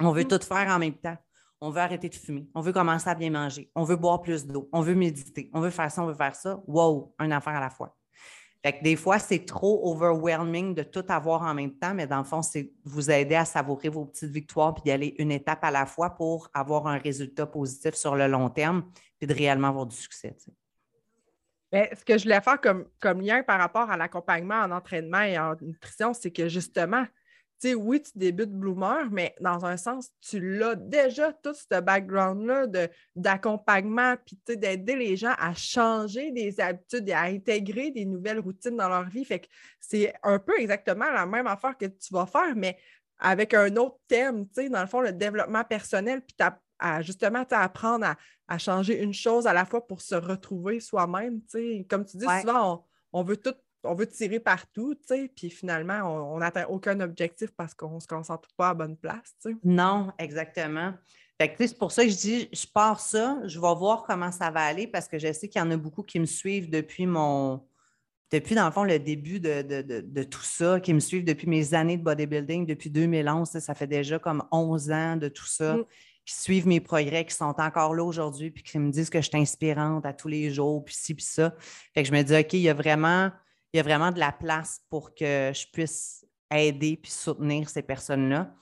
[0.00, 0.28] On veut mm.
[0.28, 1.16] tout faire en même temps.
[1.60, 2.48] On veut arrêter de fumer.
[2.54, 3.70] On veut commencer à bien manger.
[3.74, 4.68] On veut boire plus d'eau.
[4.72, 5.50] On veut méditer.
[5.52, 6.58] On veut faire ça, on veut faire ça.
[6.66, 7.96] Wow, une affaire à la fois.
[8.62, 12.18] Fait que des fois, c'est trop overwhelming de tout avoir en même temps, mais dans
[12.18, 15.64] le fond, c'est vous aider à savourer vos petites victoires puis d'y aller une étape
[15.64, 18.84] à la fois pour avoir un résultat positif sur le long terme
[19.18, 20.36] puis de réellement avoir du succès.
[21.72, 25.38] Ben, ce que je voulais faire comme lien par rapport à l'accompagnement en entraînement et
[25.38, 27.06] en nutrition, c'est que justement,
[27.60, 32.66] sais, oui, tu débutes Bloomer, mais dans un sens, tu l'as déjà tout ce background-là
[33.14, 38.76] d'accompagnement, puis d'aider les gens à changer des habitudes et à intégrer des nouvelles routines
[38.76, 39.24] dans leur vie.
[39.24, 39.46] Fait que
[39.78, 42.78] c'est un peu exactement la même affaire que tu vas faire, mais
[43.18, 46.36] avec un autre thème, tu sais, dans le fond, le développement personnel, puis
[46.78, 48.14] à, justement apprendre
[48.48, 51.40] à, changer une chose à la fois pour se retrouver soi-même.
[51.88, 56.34] Comme tu dis, souvent, on veut tout on veut tirer partout, tu sais, puis finalement,
[56.34, 59.50] on n'atteint aucun objectif parce qu'on ne se concentre pas à la bonne place, tu
[59.50, 59.56] sais.
[59.64, 60.94] Non, exactement.
[61.38, 64.64] c'est pour ça que je dis, je pars ça, je vais voir comment ça va
[64.64, 67.62] aller parce que je sais qu'il y en a beaucoup qui me suivent depuis mon,
[68.30, 71.96] depuis dans le fond le début de, tout ça, qui me suivent depuis mes années
[71.96, 75.84] de bodybuilding, depuis 2011, ça fait déjà comme 11 ans de tout ça, mm.
[76.24, 79.28] qui suivent mes progrès, qui sont encore là aujourd'hui, puis qui me disent que je
[79.28, 81.54] suis inspirante à tous les jours, puis ci, puis ça.
[81.92, 83.30] Fait que je me dis, OK, il y a vraiment
[83.72, 87.82] il y a vraiment de la place pour que je puisse aider puis soutenir ces
[87.82, 88.52] personnes-là.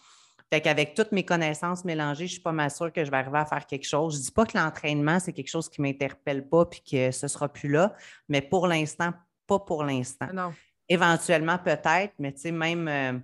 [0.50, 3.18] Fait qu'avec toutes mes connaissances mélangées, je ne suis pas mal sûre que je vais
[3.18, 4.14] arriver à faire quelque chose.
[4.14, 7.10] Je ne dis pas que l'entraînement, c'est quelque chose qui ne m'interpelle pas puis que
[7.10, 7.94] ce ne sera plus là,
[8.28, 9.12] mais pour l'instant,
[9.46, 10.28] pas pour l'instant.
[10.32, 10.54] Non.
[10.88, 13.18] Éventuellement, peut-être, mais tu sais, même euh,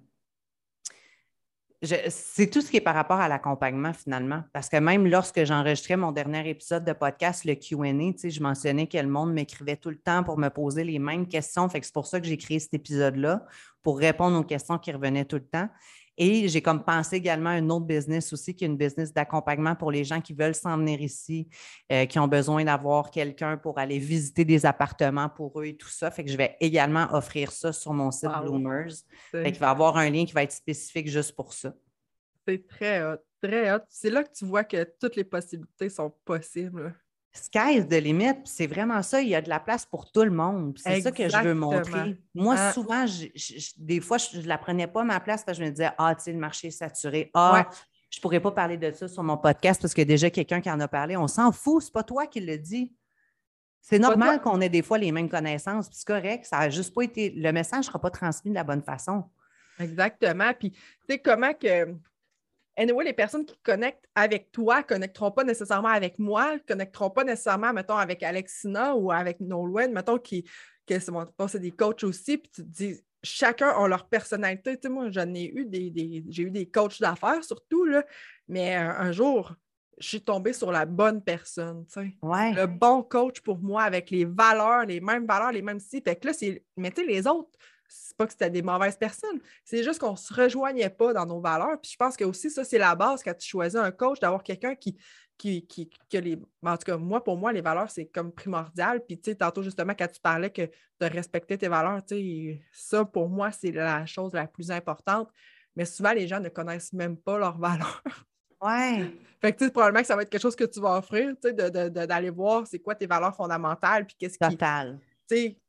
[1.83, 4.43] c'est tout ce qui est par rapport à l'accompagnement finalement.
[4.53, 8.97] Parce que même lorsque j'enregistrais mon dernier épisode de podcast, le QA, je mentionnais que
[8.97, 11.69] le monde m'écrivait tout le temps pour me poser les mêmes questions.
[11.69, 13.45] Fait c'est pour ça que j'ai créé cet épisode-là,
[13.83, 15.69] pour répondre aux questions qui revenaient tout le temps.
[16.17, 19.75] Et j'ai comme pensé également à un autre business aussi, qui est une business d'accompagnement
[19.75, 21.49] pour les gens qui veulent s'en venir ici,
[21.91, 25.89] euh, qui ont besoin d'avoir quelqu'un pour aller visiter des appartements pour eux et tout
[25.89, 26.11] ça.
[26.11, 28.93] Fait que je vais également offrir ça sur mon site Bloomers.
[29.31, 31.75] Fait qu'il va y avoir un lien qui va être spécifique juste pour ça.
[32.47, 33.81] C'est très hot, très hot.
[33.89, 36.95] C'est là que tu vois que toutes les possibilités sont possibles
[37.35, 40.31] sky de limite, c'est vraiment ça, il y a de la place pour tout le
[40.31, 40.79] monde.
[40.79, 42.17] C'est ça que je veux montrer.
[42.35, 42.73] Moi, ah.
[42.73, 43.05] souvent,
[43.77, 46.15] des fois, je ne la prenais pas ma place parce que je me disais, ah,
[46.15, 47.31] tu sais, le marché est saturé.
[47.35, 47.69] Ah,
[48.11, 50.31] je ne pourrais pas parler de ça sur mon podcast parce qu'il y a déjà
[50.31, 51.17] quelqu'un qui en a parlé.
[51.17, 52.95] On s'en fout, c'est pas toi qui le dis.
[53.81, 56.95] C'est normal qu'on ait des fois les mêmes connaissances, puis c'est correct, ça n'a juste
[56.95, 59.25] pas été, le message ne sera pas transmis de la bonne façon.
[59.79, 60.53] Exactement.
[60.59, 61.95] Puis, tu sais, comment que
[62.77, 67.11] Anyway, les personnes qui connectent avec toi ne connecteront pas nécessairement avec moi, ne connecteront
[67.11, 70.45] pas nécessairement, mettons, avec Alexina ou avec Nolwenn, mettons, qui,
[70.87, 74.77] que c'est des coachs aussi, puis tu te dis, chacun a leur personnalité.
[74.77, 78.05] Tu sais, moi, j'en ai eu des, j'ai eu des coachs d'affaires surtout, là,
[78.49, 79.55] mais un, jour,
[79.99, 82.17] je suis tombée sur la bonne personne, tu sais.
[82.55, 86.03] Le bon coach pour moi avec les valeurs, les mêmes valeurs, les mêmes si.
[86.03, 86.65] Fait que là, c'est.
[86.77, 87.51] Mais tu sais, les autres,
[87.95, 91.27] c'est pas que c'était des mauvaises personnes, c'est juste qu'on ne se rejoignait pas dans
[91.27, 91.81] nos valeurs.
[91.81, 94.43] Puis je pense que aussi, ça, c'est la base quand tu choisis un coach, d'avoir
[94.43, 94.97] quelqu'un qui,
[95.39, 96.39] qui, qui, que les.
[96.63, 99.05] En tout cas, moi, pour moi, les valeurs, c'est comme primordial.
[99.05, 102.63] Puis, tu sais, tantôt, justement, quand tu parlais que de respecter tes valeurs, tu sais,
[102.73, 105.31] ça, pour moi, c'est la chose la plus importante.
[105.77, 108.03] Mais souvent, les gens ne connaissent même pas leurs valeurs.
[108.61, 109.11] Ouais.
[109.41, 111.35] Fait que, tu sais, probablement que ça va être quelque chose que tu vas offrir,
[111.43, 114.49] tu sais, d'aller voir c'est quoi tes valeurs fondamentales, puis qu'est-ce qui.
[114.51, 114.99] Total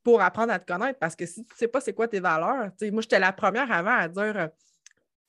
[0.04, 1.00] pour apprendre à te connaître.
[1.00, 3.72] Parce que si tu ne sais pas c'est quoi tes valeurs, moi, j'étais la première
[3.72, 4.52] avant à dire,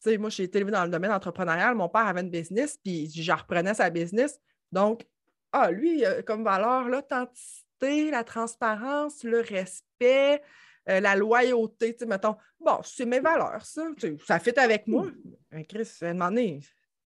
[0.07, 3.11] euh, moi, j'ai été élevée dans le domaine entrepreneurial, mon père avait une business, puis
[3.11, 4.39] je reprenais sa business.
[4.71, 5.07] Donc,
[5.53, 10.43] ah, lui, comme valeur, l'authenticité, la transparence, le respect,
[10.89, 13.83] euh, la loyauté, tu sais, mettons, bon, c'est mes valeurs, ça,
[14.25, 15.07] ça fit avec moi.
[15.69, 16.61] Chris, demandé,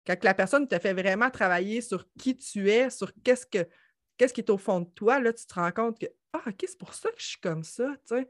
[0.06, 3.68] quand la personne te fait vraiment travailler sur qui tu es, sur qu'est-ce que
[4.16, 6.64] qu'est-ce qui est au fond de toi, là, tu te rends compte que ah, OK,
[6.66, 8.28] c'est pour ça que je suis comme ça, tu sais.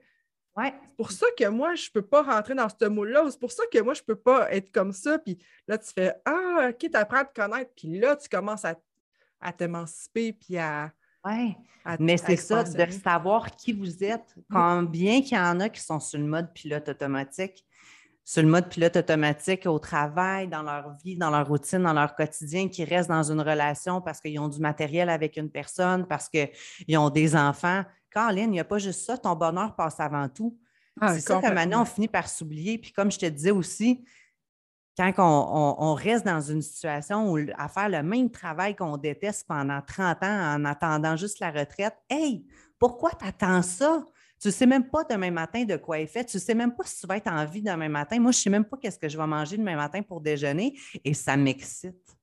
[0.57, 0.75] Ouais.
[0.83, 3.25] C'est pour ça que moi, je ne peux pas rentrer dans ce moule-là.
[3.31, 5.19] C'est pour ça que moi, je ne peux pas être comme ça.
[5.19, 7.71] Puis là, tu fais Ah, OK, tu apprends à te connaître.
[7.77, 8.75] Puis là, tu commences à,
[9.41, 10.93] à t'émanciper puis à.
[11.25, 11.55] Oui,
[11.99, 16.01] mais c'est ça, de savoir qui vous êtes, combien qu'il y en a qui sont
[16.01, 17.65] sur le mode pilote automatique.
[18.29, 22.15] Sur le mode pilote automatique au travail, dans leur vie, dans leur routine, dans leur
[22.15, 26.29] quotidien, qui restent dans une relation parce qu'ils ont du matériel avec une personne, parce
[26.29, 27.85] qu'ils ont des enfants.
[28.11, 30.59] Caroline, il n'y a pas juste ça, ton bonheur passe avant tout.
[31.01, 32.77] Ah, c'est ça que maintenant, on finit par s'oublier.
[32.77, 34.05] Puis comme je te disais aussi,
[34.95, 35.15] quand
[35.79, 40.23] on, reste dans une situation où à faire le même travail qu'on déteste pendant 30
[40.23, 42.45] ans en attendant juste la retraite, hey,
[42.79, 44.05] pourquoi tu attends ça?
[44.41, 46.25] Tu ne sais même pas demain matin de quoi il fait.
[46.25, 48.21] Tu ne sais même pas si tu vas être en vie demain matin.
[48.21, 50.79] Moi, je ne sais même pas qu'est-ce que je vais manger demain matin pour déjeuner
[51.05, 52.17] et ça m'excite.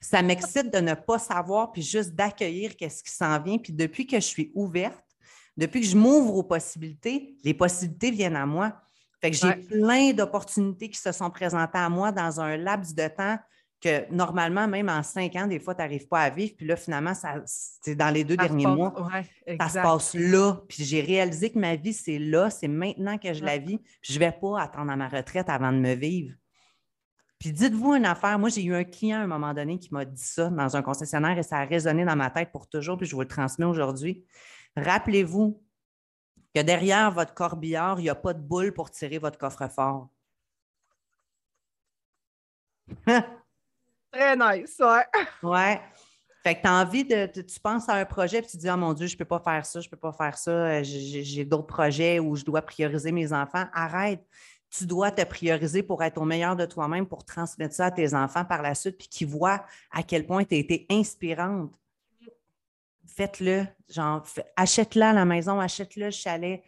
[0.00, 3.58] Ça m'excite de ne pas savoir puis juste d'accueillir qu'est-ce qui s'en vient.
[3.58, 5.04] Puis depuis que je suis ouverte,
[5.56, 8.80] depuis que je m'ouvre aux possibilités, les possibilités viennent à moi.
[9.20, 13.06] Fait que j'ai plein d'opportunités qui se sont présentées à moi dans un laps de
[13.06, 13.38] temps
[13.82, 16.54] que normalement, même en cinq ans, des fois, tu n'arrives pas à vivre.
[16.56, 17.12] Puis là, finalement,
[17.44, 18.94] c'est dans les deux derniers mois,
[19.60, 20.62] ça se passe là.
[20.68, 23.80] Puis j'ai réalisé que ma vie, c'est là, c'est maintenant que je la vis.
[24.00, 26.34] je ne vais pas attendre à ma retraite avant de me vivre.
[27.40, 28.38] Puis dites-vous une affaire.
[28.38, 30.82] Moi, j'ai eu un client à un moment donné qui m'a dit ça dans un
[30.82, 33.66] concessionnaire et ça a résonné dans ma tête pour toujours, puis je vous le transmets
[33.66, 34.24] aujourd'hui.
[34.76, 35.60] Rappelez-vous
[36.54, 40.08] que derrière votre corbillard, il n'y a pas de boule pour tirer votre coffre-fort.
[44.12, 45.04] Très nice, ouais.
[45.42, 45.80] Ouais.
[46.42, 47.26] Fait que tu as envie de.
[47.26, 49.64] Tu penses à un projet et tu dis, oh mon Dieu, je peux pas faire
[49.64, 53.32] ça, je peux pas faire ça, euh, j'ai d'autres projets où je dois prioriser mes
[53.32, 53.64] enfants.
[53.72, 54.24] Arrête.
[54.68, 58.14] Tu dois te prioriser pour être au meilleur de toi-même, pour transmettre ça à tes
[58.14, 61.78] enfants par la suite, puis qu'ils voient à quel point tu as été inspirante.
[63.06, 63.66] Faites-le.
[63.90, 64.24] Genre,
[64.56, 66.62] achète-la à la maison, achète-le le chalet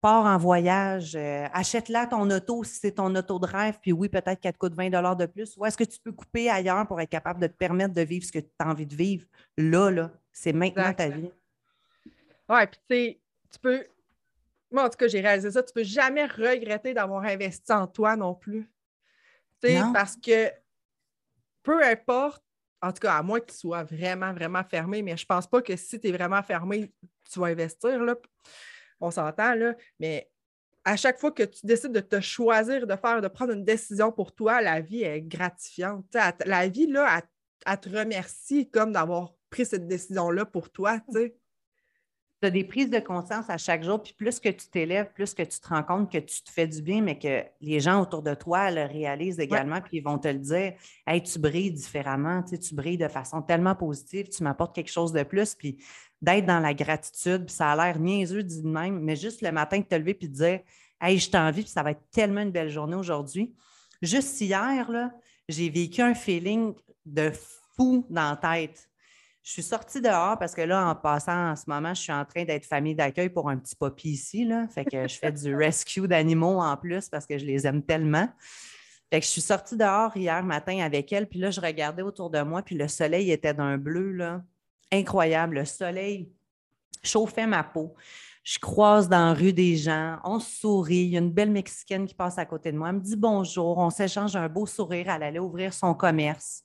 [0.00, 4.08] pars en voyage, euh, achète-la ton auto si c'est ton auto de rêve, puis oui,
[4.08, 5.56] peut-être qu'elle te coûte 20 de plus.
[5.56, 8.24] Ou est-ce que tu peux couper ailleurs pour être capable de te permettre de vivre
[8.24, 9.26] ce que tu as envie de vivre?
[9.56, 11.30] Là, là, c'est maintenant ta vie.
[12.48, 13.20] Oui, puis tu sais,
[13.52, 13.86] tu peux.
[14.70, 15.62] Moi, en tout cas, j'ai réalisé ça.
[15.62, 18.70] Tu ne peux jamais regretter d'avoir investi en toi non plus.
[19.62, 20.50] Tu sais, parce que
[21.62, 22.42] peu importe,
[22.80, 25.46] en tout cas, à moins que tu sois vraiment, vraiment fermé, mais je ne pense
[25.46, 26.90] pas que si tu es vraiment fermé,
[27.30, 28.02] tu vas investir.
[28.02, 28.14] Là
[29.00, 30.30] on s'entend, là, mais
[30.84, 34.12] à chaque fois que tu décides de te choisir, de faire, de prendre une décision
[34.12, 36.04] pour toi, la vie est gratifiante.
[36.44, 37.22] la vie, là,
[37.66, 41.00] elle, te remercie comme d'avoir pris cette décision-là pour toi.
[41.12, 45.34] Tu as des prises de conscience à chaque jour, puis plus que tu t'élèves, plus
[45.34, 48.00] que tu te rends compte que tu te fais du bien, mais que les gens
[48.00, 50.72] autour de toi le réalisent également, puis ils vont te le dire
[51.06, 55.12] Hey, tu brilles différemment, tu, tu brilles de façon tellement positive, tu m'apportes quelque chose
[55.12, 55.84] de plus, puis
[56.22, 59.52] d'être dans la gratitude, puis ça a l'air niaiseux dit de même, mais juste le
[59.52, 60.60] matin de te lever puis de dire
[61.00, 63.54] Hey, je t'envie, puis ça va être tellement une belle journée aujourd'hui.
[64.02, 65.10] Juste hier, là,
[65.48, 66.74] j'ai vécu un feeling
[67.06, 67.32] de
[67.76, 68.86] fou dans la tête.
[69.42, 72.26] Je suis sortie dehors parce que là, en passant en ce moment, je suis en
[72.26, 74.44] train d'être famille d'accueil pour un petit poppy ici.
[74.44, 74.68] Là.
[74.68, 78.28] Fait que je fais du rescue d'animaux en plus parce que je les aime tellement.
[79.10, 82.30] Fait que je suis sortie dehors hier matin avec elle, puis là, je regardais autour
[82.30, 84.42] de moi, puis le soleil était d'un bleu, là
[84.92, 85.56] incroyable.
[85.56, 86.30] Le soleil
[87.02, 87.94] chauffait ma peau.
[88.42, 91.04] Je croise dans la rue des gens, on sourit.
[91.04, 92.88] Il y a une belle Mexicaine qui passe à côté de moi.
[92.88, 93.78] Elle me dit bonjour.
[93.78, 95.10] On s'échange un beau sourire.
[95.10, 96.64] Elle allait ouvrir son commerce.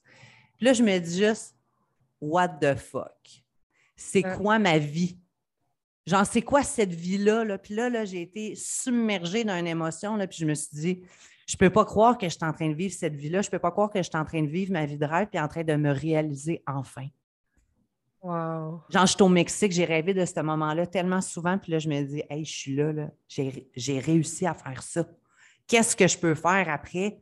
[0.58, 1.56] Puis là, je me dis juste,
[2.22, 3.44] what the fuck?
[3.96, 5.18] C'est quoi ma vie?
[6.06, 7.44] Genre, c'est quoi cette vie-là?
[7.44, 7.58] Là?
[7.58, 10.16] Puis là, là j'ai été submergée dans une émotion.
[10.16, 11.02] Là, puis je me suis dit,
[11.48, 13.42] je ne peux pas croire que je suis en train de vivre cette vie-là.
[13.42, 15.06] Je ne peux pas croire que je suis en train de vivre ma vie de
[15.06, 17.08] rêve puis en train de me réaliser enfin.
[18.26, 18.82] Wow.
[18.90, 21.88] Genre, je suis au Mexique, j'ai rêvé de ce moment-là tellement souvent, puis là, je
[21.88, 23.12] me dis, hey, je suis là, là.
[23.28, 25.06] j'ai réussi à faire ça.
[25.68, 27.20] Qu'est-ce que je peux faire après?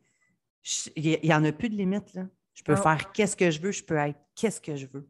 [0.96, 2.24] Il n'y en a plus de limite, là.
[2.54, 5.10] Je peux faire qu'est-ce que je veux, je peux être qu'est-ce que je veux.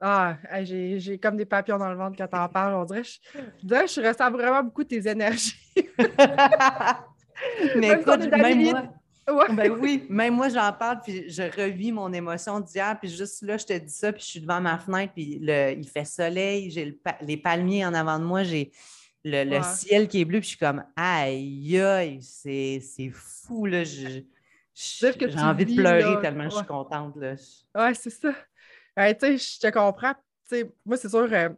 [0.00, 2.74] Ah, j'ai comme des papillons dans le ventre quand tu en parles.
[2.74, 3.20] On dirait, je,
[3.62, 5.54] je, je ressens vraiment beaucoup tes énergies.
[7.76, 8.82] Mais écoute, même moi,
[9.26, 13.56] ben oui, même moi, j'en parle, puis je revis mon émotion d'hier, puis juste là,
[13.56, 16.98] je te dis ça, puis je suis devant ma fenêtre, puis il fait soleil, j'ai
[17.22, 18.70] les palmiers en avant de moi, j'ai
[19.24, 23.82] le, ciel qui est bleu, puis je suis comme, aïe, aïe, c'est fou, là.
[23.82, 24.24] J'ai
[25.38, 27.34] envie de pleurer tellement je suis contente, là.
[27.74, 28.32] Ouais, c'est ça.
[28.32, 30.14] tu sais, je te comprends.
[30.44, 31.48] sais, moi, c'est sûr, euh,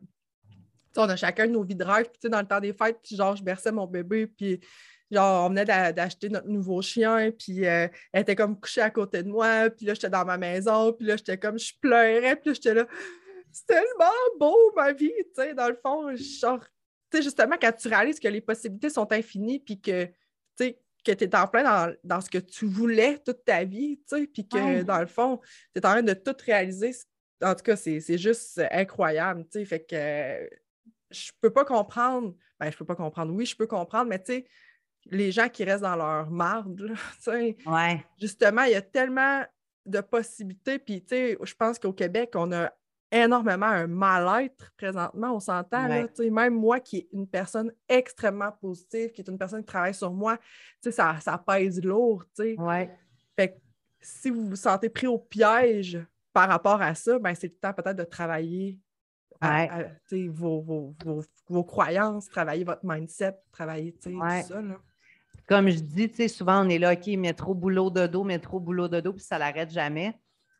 [0.96, 3.42] on a chacun nos vies de rêve, puis dans le temps des fêtes, genre, je
[3.42, 4.58] berçais mon bébé, puis
[5.10, 9.22] genre, on venait d'acheter notre nouveau chien, puis euh, elle était comme couchée à côté
[9.22, 12.50] de moi, puis là, j'étais dans ma maison, puis là, j'étais comme, je pleurais, puis
[12.50, 12.86] là, j'étais là,
[13.52, 16.60] c'est tellement beau, ma vie, tu sais, dans le fond, genre,
[17.10, 20.12] tu sais, justement, quand tu réalises que les possibilités sont infinies, puis que, tu
[20.56, 24.16] sais, que tu es en plein dans, ce que tu voulais toute ta vie, tu
[24.16, 25.40] sais, puis que, dans le fond,
[25.74, 26.94] tu es en train de tout réaliser,
[27.42, 30.50] en tout cas, c'est juste incroyable, tu sais, fait que
[31.10, 34.32] je peux pas comprendre, ben, je peux pas comprendre, oui, je peux comprendre, mais tu
[34.32, 34.46] sais,
[35.10, 36.92] les gens qui restent dans leur marde,
[37.26, 38.04] ouais.
[38.20, 39.42] justement, il y a tellement
[39.86, 40.78] de possibilités.
[40.78, 42.70] Puis, tu sais, je pense qu'au Québec, on a
[43.10, 45.88] énormément un mal-être présentement, on s'entend.
[45.88, 50.12] Même moi, qui est une personne extrêmement positive, qui est une personne qui travaille sur
[50.12, 50.38] moi,
[50.82, 52.24] ça, ça pèse lourd.
[52.38, 52.90] Ouais.
[53.34, 53.58] Fait que
[54.00, 55.98] si vous vous sentez pris au piège
[56.32, 58.78] par rapport à ça, ben, c'est le temps peut-être de travailler
[60.28, 60.94] vos,
[61.48, 64.10] vos, croyances, travailler votre mindset, travailler tout
[64.42, 64.60] ça.
[65.48, 69.24] Comme je dis, souvent on est là, OK, métro, boulot, dodo, métro, boulot, dodo, puis
[69.24, 70.14] ça l'arrête jamais.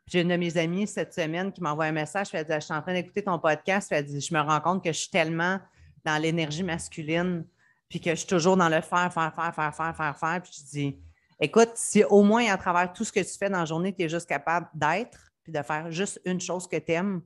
[0.07, 2.29] J'ai une de mes amies cette semaine qui m'envoie un message.
[2.33, 3.93] Elle dit Je suis en train d'écouter ton podcast.
[3.93, 5.61] Elle dit Je me rends compte que je suis tellement
[6.03, 7.45] dans l'énergie masculine,
[7.91, 10.43] puis que je suis toujours dans le faire, faire, faire, faire, faire, faire, faire.
[10.43, 10.99] Puis je dis
[11.39, 14.03] Écoute, si au moins à travers tout ce que tu fais dans la journée, tu
[14.03, 17.21] es juste capable d'être, puis de faire juste une chose que tu aimes,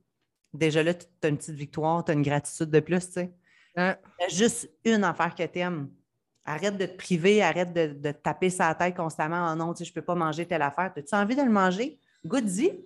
[0.53, 3.33] déjà là, tu as une petite victoire, tu as une gratitude de plus, tu sais.
[3.75, 3.97] Hein?
[4.29, 5.89] juste une affaire que tu aimes.
[6.45, 9.53] Arrête de te priver, arrête de, de te taper sa tête constamment.
[9.53, 10.93] Oh non, tu sais, je ne peux pas manger telle affaire.
[10.97, 12.01] As-tu envie de le manger?
[12.25, 12.85] Goûte-y.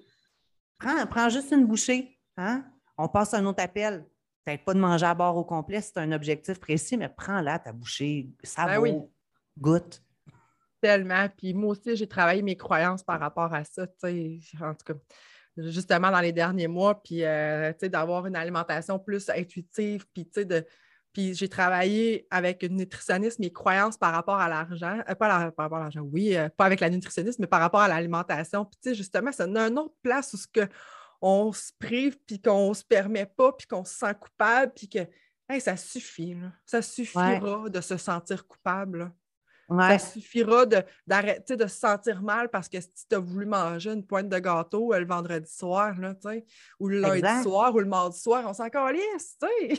[0.79, 2.19] Prends, prends, juste une bouchée.
[2.37, 2.65] Hein?
[2.99, 4.05] On passe à un autre appel.
[4.45, 7.73] Peut-être pas de manger à bord au complet, c'est un objectif précis, mais prends-la, ta
[7.73, 8.31] bouchée.
[8.45, 8.95] Ça ben oui.
[9.59, 10.03] Goûte.
[10.81, 11.27] Tellement.
[11.37, 13.83] Puis moi aussi, j'ai travaillé mes croyances par rapport à ça.
[13.83, 14.95] En tout cas,
[15.57, 20.65] justement dans les derniers mois, puis euh, d'avoir une alimentation plus intuitive, puis de.
[21.17, 25.41] Puis j'ai travaillé avec une nutritionniste, mes croyances par rapport à l'argent, euh, pas par
[25.41, 28.67] rapport à l'argent, oui, euh, pas avec la nutritionniste, mais par rapport à l'alimentation.
[28.67, 30.69] Puis justement, ça donne une autre place où ce que
[31.23, 34.91] on se prive, puis qu'on ne se permet pas, puis qu'on se sent coupable, puis
[34.91, 34.99] que
[35.59, 36.37] ça suffit.
[36.67, 39.11] Ça suffira de se sentir coupable.
[39.71, 40.67] Ça suffira
[41.07, 44.39] d'arrêter de, se sentir mal parce que si tu as voulu manger une pointe de
[44.39, 46.15] gâteau euh, le vendredi soir, là,
[46.79, 49.77] ou le lundi soir, ou le mardi soir, on s'en calisse, tu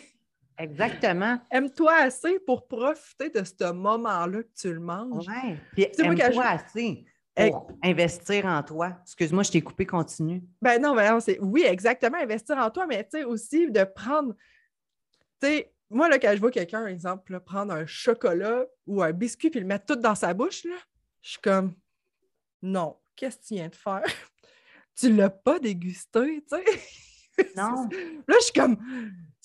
[0.57, 1.39] Exactement.
[1.51, 5.27] Aime-toi assez pour profiter de ce moment-là que tu le manges.
[5.27, 7.05] Oui, puis aime-toi assez
[7.35, 8.97] pour investir en toi.
[9.03, 10.43] Excuse-moi, je t'ai coupé, continue.
[10.61, 11.39] Ben non, mais non, c'est...
[11.39, 14.33] Oui, exactement, investir en toi, mais tu sais, aussi de prendre...
[15.39, 19.11] Tu sais, moi, là, quand je vois quelqu'un, par exemple, prendre un chocolat ou un
[19.11, 20.75] biscuit puis le mettre tout dans sa bouche, là,
[21.21, 21.75] je suis comme
[22.61, 24.03] non, qu'est-ce que tu viens de faire?
[24.95, 27.53] tu l'as pas dégusté, tu sais?
[27.55, 27.87] Non.
[28.27, 28.77] là, je suis comme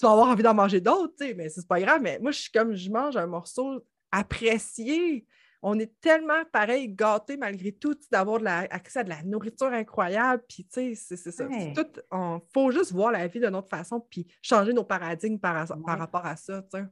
[0.03, 2.01] tu vas avoir envie d'en manger d'autres, tu sais, mais c'est pas grave.
[2.03, 5.25] Mais moi, je suis comme je mange un morceau apprécié
[5.63, 8.41] on est tellement pareil gâtés malgré tout d'avoir
[8.71, 10.43] accès à de la nourriture incroyable.
[10.49, 11.47] Puis, tu sais, c'est ça.
[11.49, 15.99] Il faut juste voir la vie de notre façon puis changer nos paradigmes par, par
[15.99, 16.85] rapport à ça, tu sais.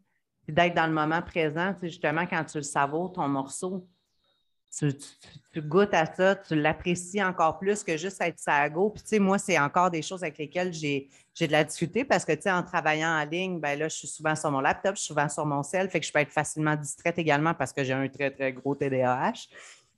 [0.49, 3.87] D'être dans le moment présent, justement, quand tu le savoures, ton morceau,
[4.79, 8.91] tu, goûtes à ça, tu l'apprécies encore plus que juste être sago.
[8.91, 11.09] Puis, tu sais, moi, c'est encore des choses avec lesquelles j'ai,
[11.41, 14.09] de la difficulté parce que, tu sais, en travaillant en ligne, ben là, je suis
[14.09, 16.33] souvent sur mon laptop, je suis souvent sur mon cell, fait que je peux être
[16.33, 19.49] facilement distraite également parce que j'ai un très, très gros TDAH.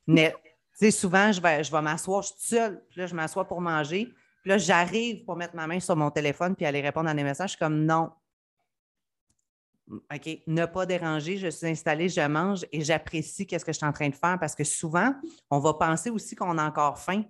[0.07, 0.33] Mais,
[0.79, 3.45] tu sais, souvent, je vais, je vais m'asseoir, je suis seule, puis là, je m'assois
[3.47, 4.07] pour manger.
[4.43, 7.23] Puis là, j'arrive pour mettre ma main sur mon téléphone puis aller répondre à des
[7.23, 7.51] messages.
[7.51, 8.11] Je suis comme non,
[9.93, 13.87] OK, ne pas déranger, je suis installée, je mange et j'apprécie qu'est-ce que je suis
[13.87, 15.15] en train de faire parce que souvent,
[15.51, 17.25] on va penser aussi qu'on a encore faim.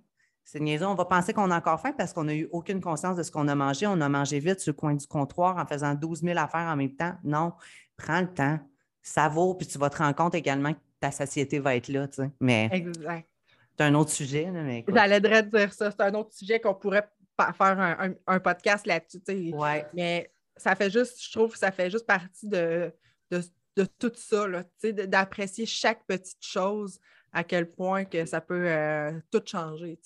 [0.45, 3.17] C'est niaiseux, on va penser qu'on a encore faim parce qu'on n'a eu aucune conscience
[3.17, 3.87] de ce qu'on a mangé.
[3.87, 6.77] On a mangé vite sur le coin du comptoir en faisant 12 000 affaires en
[6.77, 7.15] même temps.
[7.25, 7.53] Non,
[7.97, 8.59] prends le temps,
[9.03, 12.09] ça vaut, puis tu vas te rendre compte également que ta satiété va être là.
[12.09, 12.31] Tu sais.
[12.41, 13.29] Mais exact.
[13.77, 14.51] c'est un autre sujet.
[14.51, 17.09] mais J'allais dire ça, c'est un autre sujet qu'on pourrait
[17.57, 19.55] faire un, podcast là-dessus.
[19.55, 19.87] Ouais.
[19.95, 20.33] Mais
[20.63, 22.95] ça fait juste, je trouve ça fait juste partie de,
[23.31, 24.47] de, tout ça,
[24.93, 27.01] d'apprécier chaque petite chose,
[27.33, 29.99] à quel point que ça peut euh, tout changer.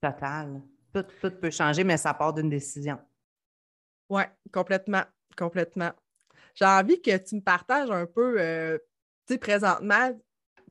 [0.00, 0.62] Total.
[0.94, 2.98] Tout, tout peut changer, mais ça part d'une décision.
[4.08, 4.22] Oui,
[4.52, 5.02] complètement,
[5.36, 5.92] complètement.
[6.54, 8.78] J'ai envie que tu me partages un peu, euh,
[9.26, 10.18] tu sais, présentement,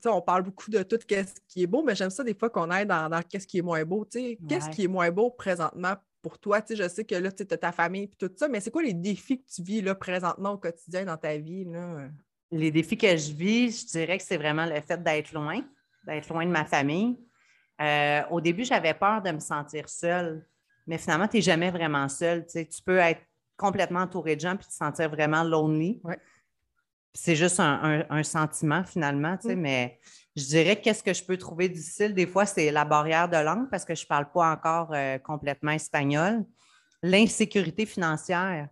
[0.05, 1.05] on parle beaucoup de tout ce
[1.47, 3.63] qui est beau, mais j'aime ça des fois qu'on aille dans, dans qu'est-ce qui est
[3.63, 4.05] moins beau.
[4.05, 5.95] Qu'est-ce qui est moins beau présentement
[6.25, 6.59] pour toi?
[6.59, 8.71] Tu sais, je sais que là, tu as ta famille et tout ça, mais c'est
[8.71, 11.65] quoi les défis que tu vis là, présentement au quotidien dans ta vie?
[11.65, 12.07] Là?
[12.49, 15.61] Les défis que je vis, je dirais que c'est vraiment le fait d'être loin,
[16.03, 17.15] d'être loin de ma famille.
[17.79, 20.43] Euh, au début, j'avais peur de me sentir seule,
[20.87, 22.43] mais finalement, tu n'es jamais vraiment seule.
[22.47, 23.21] Tu, sais, tu peux être
[23.55, 26.01] complètement entouré de gens puis te sentir vraiment lonely.
[27.17, 29.59] C'est juste un, sentiment finalement, tu sais, mm.
[29.59, 29.99] mais
[30.35, 33.69] je dirais qu'est-ce que je peux trouver difficile des fois, c'est la barrière de langue
[33.69, 36.45] parce que je ne parle pas encore euh, complètement espagnol.
[37.01, 38.67] L'insécurité financière.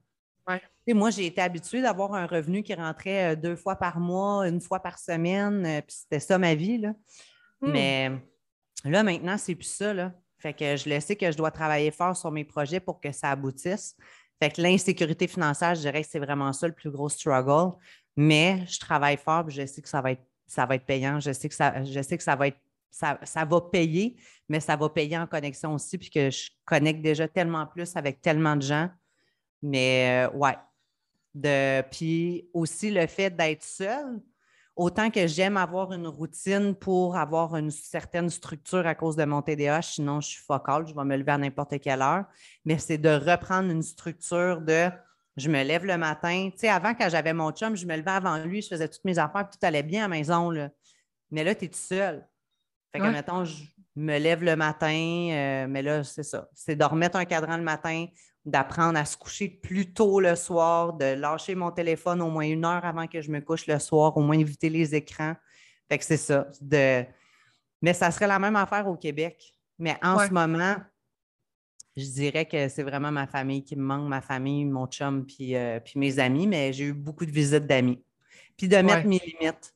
[0.48, 0.62] Ouais.
[0.94, 4.60] moi, j'ai été habituée d'avoir un revenu qui rentrait euh, deux fois par mois, une
[4.60, 6.80] fois par semaine, euh, puis c'était ça ma vie.
[6.80, 6.94] Là.
[7.62, 7.72] Hmm.
[7.72, 8.12] Mais
[8.84, 9.94] là, maintenant, c'est plus ça.
[9.94, 10.12] Là.
[10.40, 13.14] Fait que je le sais que je dois travailler fort sur mes projets pour que
[13.14, 13.96] ça aboutisse.
[14.42, 17.78] Fait que l'insécurité financière, je dirais que c'est vraiment ça le plus gros struggle.
[18.16, 21.20] Mais je travaille fort et je sais que ça va être ça va être payant.
[21.20, 22.60] Je sais que ça, je sais que ça va être
[22.94, 24.16] ça, va payer,
[24.48, 28.22] mais ça va payer en connexion aussi, puis que je connecte déjà tellement plus avec
[28.22, 28.90] tellement de gens.
[29.62, 30.56] Mais euh, ouais.
[31.34, 34.22] De, puis aussi le fait d'être seule,
[34.76, 39.42] autant que j'aime avoir une routine pour avoir une certaine structure à cause de mon
[39.42, 42.26] TDAH, sinon je suis focale, je vais me lever à n'importe quelle heure,
[42.66, 44.92] mais c'est de reprendre une structure de
[45.38, 46.50] je me lève le matin.
[46.52, 49.06] Tu sais, avant, quand j'avais mon chum, je me levais avant lui, je faisais toutes
[49.06, 50.50] mes affaires, tout allait bien à la maison.
[50.50, 50.70] Là.
[51.32, 52.28] Mais là, tu es tout seul.
[52.92, 53.64] Fait que, mettons, je
[53.96, 56.48] me lève le matin, euh, mais là, c'est ça.
[56.54, 58.06] C'est de remettre un cadran le matin,
[58.46, 62.66] d'apprendre à se coucher plus tôt le soir, de lâcher mon téléphone au moins une
[62.66, 65.36] heure avant que je me couche le soir, au moins éviter les écrans.
[65.90, 66.48] Fait que c'est ça.
[66.62, 67.04] De...
[67.82, 69.54] Mais ça serait la même affaire au Québec.
[69.80, 70.76] Mais en ce moment,
[71.96, 75.56] je dirais que c'est vraiment ma famille qui me manque, ma famille, mon chum, puis,
[75.56, 78.04] euh, puis mes amis, mais j'ai eu beaucoup de visites d'amis.
[78.58, 79.74] Puis de mettre mes limites.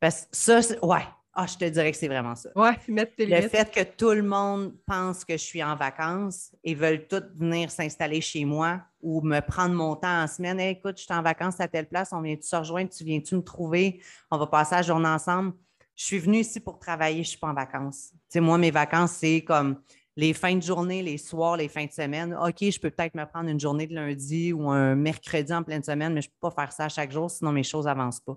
[0.00, 1.02] Parce que ça, ouais,
[1.40, 2.50] ah, je te dirais que c'est vraiment ça.
[2.56, 6.50] Oui, mettre tes Le fait que tout le monde pense que je suis en vacances
[6.64, 10.58] et veulent tous venir s'installer chez moi ou me prendre mon temps en semaine.
[10.58, 13.42] écoute, je suis en vacances à telle place, on vient-tu se rejoindre, tu viens-tu me
[13.42, 14.02] trouver,
[14.32, 15.52] on va passer la journée ensemble.
[15.94, 18.08] Je suis venue ici pour travailler, je ne suis pas en vacances.
[18.12, 19.80] Tu sais, moi, mes vacances, c'est comme
[20.18, 22.34] les fins de journée, les soirs, les fins de semaine.
[22.34, 25.84] OK, je peux peut-être me prendre une journée de lundi ou un mercredi en pleine
[25.84, 28.36] semaine, mais je ne peux pas faire ça chaque jour, sinon mes choses n'avancent pas.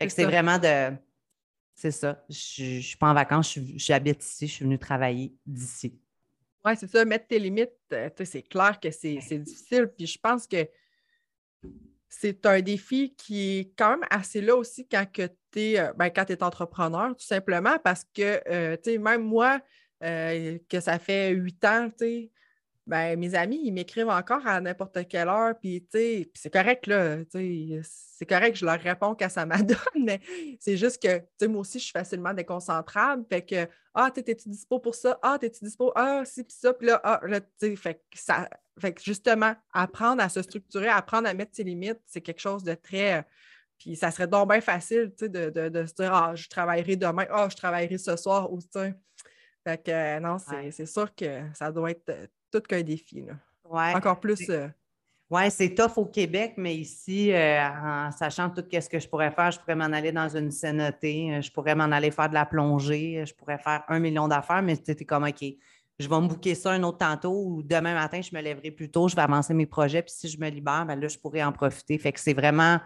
[0.00, 0.92] Fait que c'est vraiment de
[1.76, 2.24] c'est ça.
[2.28, 5.96] Je ne suis pas en vacances, j'habite ici, je suis venue travailler d'ici.
[6.64, 9.92] Oui, c'est ça, mettre tes limites, euh, c'est clair que c'est difficile.
[9.96, 10.68] Puis je pense que
[12.08, 15.28] c'est un défi qui est quand même assez là aussi quand tu
[15.60, 19.60] es, euh, ben, quand es entrepreneur, tout simplement, parce que euh, même moi,
[20.02, 22.30] que ça fait huit ans, tu sais,
[22.86, 28.26] ben, mes amis, ils m'écrivent encore à n'importe quelle heure, puis c'est correct, là, c'est
[28.26, 30.20] correct, je leur réponds quand ça m'adonne, mais
[30.58, 34.94] c'est juste que, moi aussi, je suis facilement déconcentrable, fait que, ah, t'es-tu dispo pour
[34.94, 35.18] ça?
[35.22, 35.92] Ah, t'es-tu dispo?
[35.94, 38.48] Ah, si, puis ça, puis là, ah, là, tu sais, fait que ça,
[38.80, 42.64] fait que justement, apprendre à se structurer, apprendre à mettre ses limites, c'est quelque chose
[42.64, 43.24] de très,
[43.78, 47.26] puis ça serait donc bien facile, sais, de, de, se dire, ah, je travaillerai demain,
[47.30, 48.68] ah, je travaillerai ce soir, ou, tu
[49.64, 52.12] fait que, non, c'est sûr que ça doit être
[52.50, 53.22] tout qu'un défi.
[53.22, 53.34] Là.
[53.94, 54.48] Encore plus.
[54.50, 54.68] Euh,
[55.30, 59.30] oui, c'est tough au Québec, mais ici, euh, en sachant tout ce que je pourrais
[59.30, 62.34] faire, je pourrais m'en aller dans une cénotée, euh, je pourrais m'en aller faire de
[62.34, 65.42] la plongée, je pourrais faire un million d'affaires, mais c'était comme OK,
[65.98, 68.90] je vais me bouquer ça un autre tantôt ou demain matin, je me lèverai plus
[68.90, 71.42] tôt, je vais avancer mes projets, puis si je me libère, ben là, je pourrais
[71.42, 71.96] en profiter.
[71.96, 72.78] Fait que c'est vraiment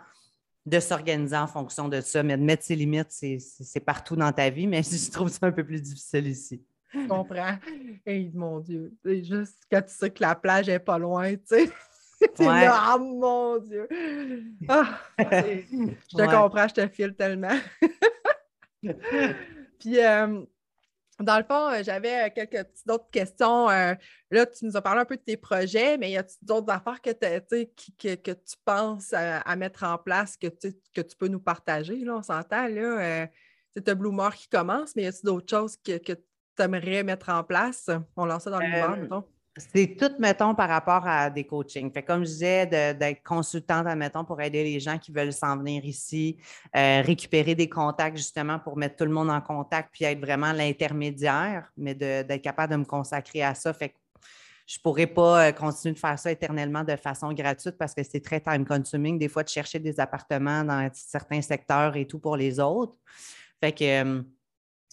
[0.66, 4.50] de s'organiser en fonction de ça, mais de mettre ses limites, c'est partout dans ta
[4.50, 6.62] vie, mais je trouve ça un peu plus difficile ici.
[6.92, 7.56] Je comprends.
[8.06, 11.40] Et mon Dieu, c'est juste quand tu sais que la plage est pas loin, tu
[11.46, 11.70] sais.
[12.38, 12.46] Ouais.
[12.46, 13.86] là, oh mon Dieu!
[14.66, 17.58] Ah, je te comprends, je te file tellement.
[19.78, 20.42] Puis, euh,
[21.20, 23.68] dans le fond, euh, j'avais euh, quelques petites autres questions.
[23.68, 27.00] là, tu nous as parlé un peu de tes projets, mais y a d'autres affaires
[27.00, 31.96] que, que, que, tu penses à, mettre en place que, que tu peux nous partager?
[32.04, 33.28] Là, on s'entend, là.
[33.74, 37.28] c'est Blue More qui commence, mais y a-t-il d'autres choses que, que tu aimerais mettre
[37.28, 37.90] en place?
[38.16, 39.24] On lance ça dans l'hiver, euh, mettons.
[39.58, 41.90] C'est tout, mettons, par rapport à des coachings.
[41.90, 45.84] Fait comme je disais, d'être consultante, admettons, pour aider les gens qui veulent s'en venir
[45.84, 46.36] ici,
[46.76, 50.52] euh, récupérer des contacts justement pour mettre tout le monde en contact, puis être vraiment
[50.52, 53.72] l'intermédiaire, mais d'être capable de me consacrer à ça.
[53.72, 53.94] Fait que
[54.66, 58.02] je ne pourrais pas euh, continuer de faire ça éternellement de façon gratuite parce que
[58.02, 62.36] c'est très time-consuming, des fois, de chercher des appartements dans certains secteurs et tout pour
[62.36, 62.94] les autres.
[63.60, 64.22] Fait que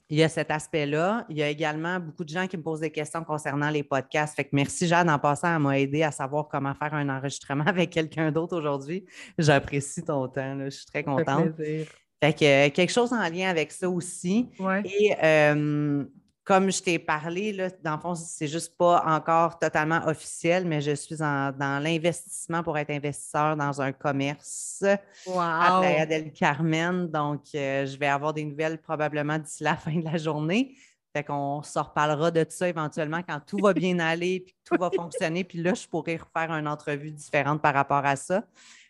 [0.10, 1.26] il y a cet aspect-là.
[1.30, 4.36] Il y a également beaucoup de gens qui me posent des questions concernant les podcasts.
[4.36, 7.64] Fait que merci, Jade, en passant, à m'a aidé à savoir comment faire un enregistrement
[7.68, 9.06] avec quelqu'un d'autre aujourd'hui.
[9.38, 10.60] J'apprécie ton temps.
[10.66, 11.56] Je suis très contente.
[11.58, 14.49] Fait que euh, quelque chose en lien avec ça aussi.
[14.86, 16.06] Et euh,
[16.43, 20.81] comme je t'ai parlé, là, dans le fond, c'est juste pas encore totalement officiel, mais
[20.81, 27.07] je suis dans l'investissement pour être investisseur dans un commerce à Playa del Carmen.
[27.09, 30.75] Donc, euh, je vais avoir des nouvelles probablement d'ici la fin de la journée.
[31.15, 34.75] Fait qu'on se reparlera de tout ça éventuellement quand tout va bien aller puis tout
[34.77, 35.45] va fonctionner.
[35.45, 38.43] Puis là, je pourrais refaire une entrevue différente par rapport à ça.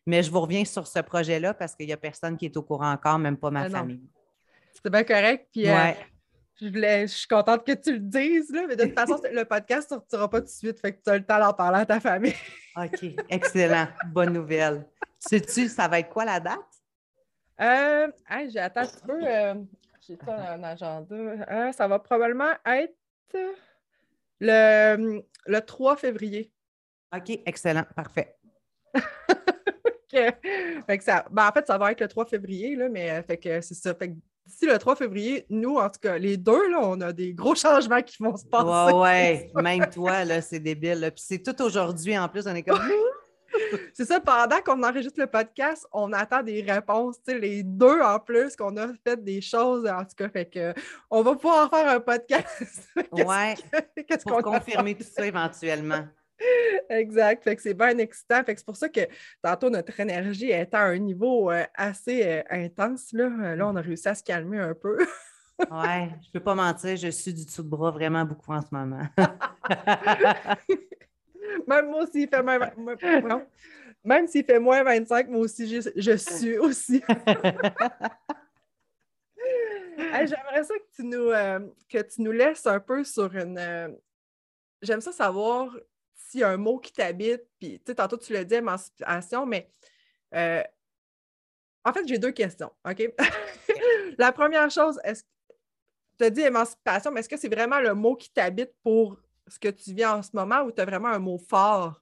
[0.07, 2.63] Mais je vous reviens sur ce projet-là parce qu'il n'y a personne qui est au
[2.63, 4.01] courant encore, même pas ma ah famille.
[4.81, 5.47] C'est bien correct.
[5.51, 5.91] Puis, euh,
[6.61, 9.97] je, suis contente que tu le dises, là, mais de toute façon, le podcast ne
[9.97, 11.99] sortira pas tout de suite, fait que tu as le temps d'en parler à ta
[11.99, 12.35] famille.
[12.75, 13.87] OK, excellent.
[14.07, 14.85] Bonne nouvelle.
[15.19, 16.59] Sais-tu, ça va être quoi la date?
[17.61, 18.07] Euh,
[18.51, 19.19] j'ai un petit peu.
[19.23, 19.55] Euh,
[20.01, 21.15] j'ai ça dans un agenda.
[21.15, 22.95] Euh, ça va probablement être
[24.39, 26.51] le, le 3 février.
[27.15, 27.85] OK, excellent.
[27.95, 28.35] Parfait.
[30.13, 33.37] Fait que ça, ben, en fait, ça va être le 3 février, là, mais fait
[33.37, 33.95] que c'est ça.
[33.95, 34.15] Fait que
[34.53, 37.55] d'ici le 3 février, nous, en tout cas, les deux, là, on a des gros
[37.55, 38.93] changements qui vont se passer.
[38.93, 39.51] Ouais, ouais.
[39.61, 41.11] Même toi, là, c'est débile.
[41.15, 42.79] Puis c'est tout aujourd'hui en plus, on est comme.
[43.93, 48.01] c'est ça, pendant qu'on enregistre le podcast, on attend des réponses, tu sais, les deux
[48.01, 50.73] en plus, qu'on a fait des choses, en tout cas, fait que
[51.09, 52.87] on va pouvoir faire un podcast.
[53.11, 53.55] ouais,
[54.07, 56.07] qu'est-ce pour confirmer tout ça éventuellement.
[56.89, 57.43] Exact.
[57.43, 58.43] Fait que c'est bien excitant.
[58.43, 59.01] Fait que c'est pour ça que
[59.41, 63.13] tantôt, notre énergie est à un niveau euh, assez euh, intense.
[63.13, 63.25] Là.
[63.25, 64.97] Euh, là, on a réussi à se calmer un peu.
[65.71, 68.67] ouais, je peux pas mentir, je suis du dessous de bras vraiment beaucoup en ce
[68.71, 69.07] moment.
[71.67, 72.69] même moi aussi, il fait même,
[74.03, 77.03] même s'il fait moins 25, moi aussi, je, suis aussi.
[79.97, 81.29] J'aimerais ça que tu, nous,
[81.89, 83.59] que tu nous laisses un peu sur une.
[84.81, 85.69] J'aime ça savoir
[86.23, 89.45] s'il y a un mot qui t'habite, puis tu sais, tantôt tu le dis, émancipation,
[89.45, 89.69] mais
[90.33, 90.63] euh,
[91.85, 93.13] en fait, j'ai deux questions, OK?
[94.17, 95.27] la première chose, est-ce que
[96.17, 99.17] tu as dit émancipation, mais est-ce que c'est vraiment le mot qui t'habite pour
[99.47, 102.01] ce que tu vis en ce moment ou tu as vraiment un mot fort?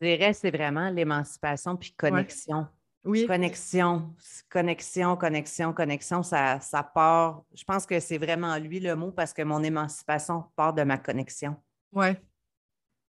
[0.00, 2.68] Je dirais c'est vraiment l'émancipation puis connexion.
[3.04, 3.26] Oui.
[3.26, 4.14] Connexion,
[4.50, 7.42] connexion, connexion, connexion, ça, ça part.
[7.54, 10.98] Je pense que c'est vraiment lui le mot parce que mon émancipation part de ma
[10.98, 11.56] connexion.
[11.92, 12.08] Oui.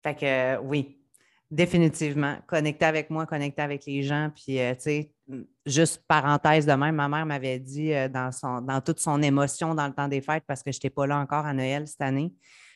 [0.03, 0.99] Fait que oui,
[1.49, 2.37] définitivement.
[2.47, 4.29] Connecter avec moi, connecter avec les gens.
[4.35, 5.11] Puis, euh, tu sais,
[5.65, 9.73] juste parenthèse de même, ma mère m'avait dit euh, dans, son, dans toute son émotion
[9.75, 12.01] dans le temps des fêtes parce que je n'étais pas là encore à Noël cette
[12.01, 12.33] année.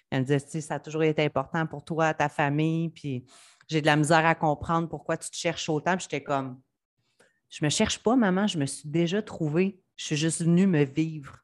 [0.09, 2.89] Elle me disait, ça a toujours été important pour toi, ta famille.
[2.89, 3.25] Puis,
[3.67, 5.95] j'ai de la misère à comprendre pourquoi tu te cherches autant.
[5.95, 6.59] Puis, j'étais comme,
[7.49, 9.81] je me cherche pas, maman, je me suis déjà trouvée.
[9.95, 11.39] Je suis juste venue me vivre.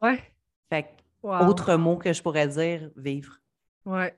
[0.00, 0.22] Ouais.
[0.70, 3.38] Fait autre mot que je pourrais dire, vivre.
[3.84, 4.16] Ouais.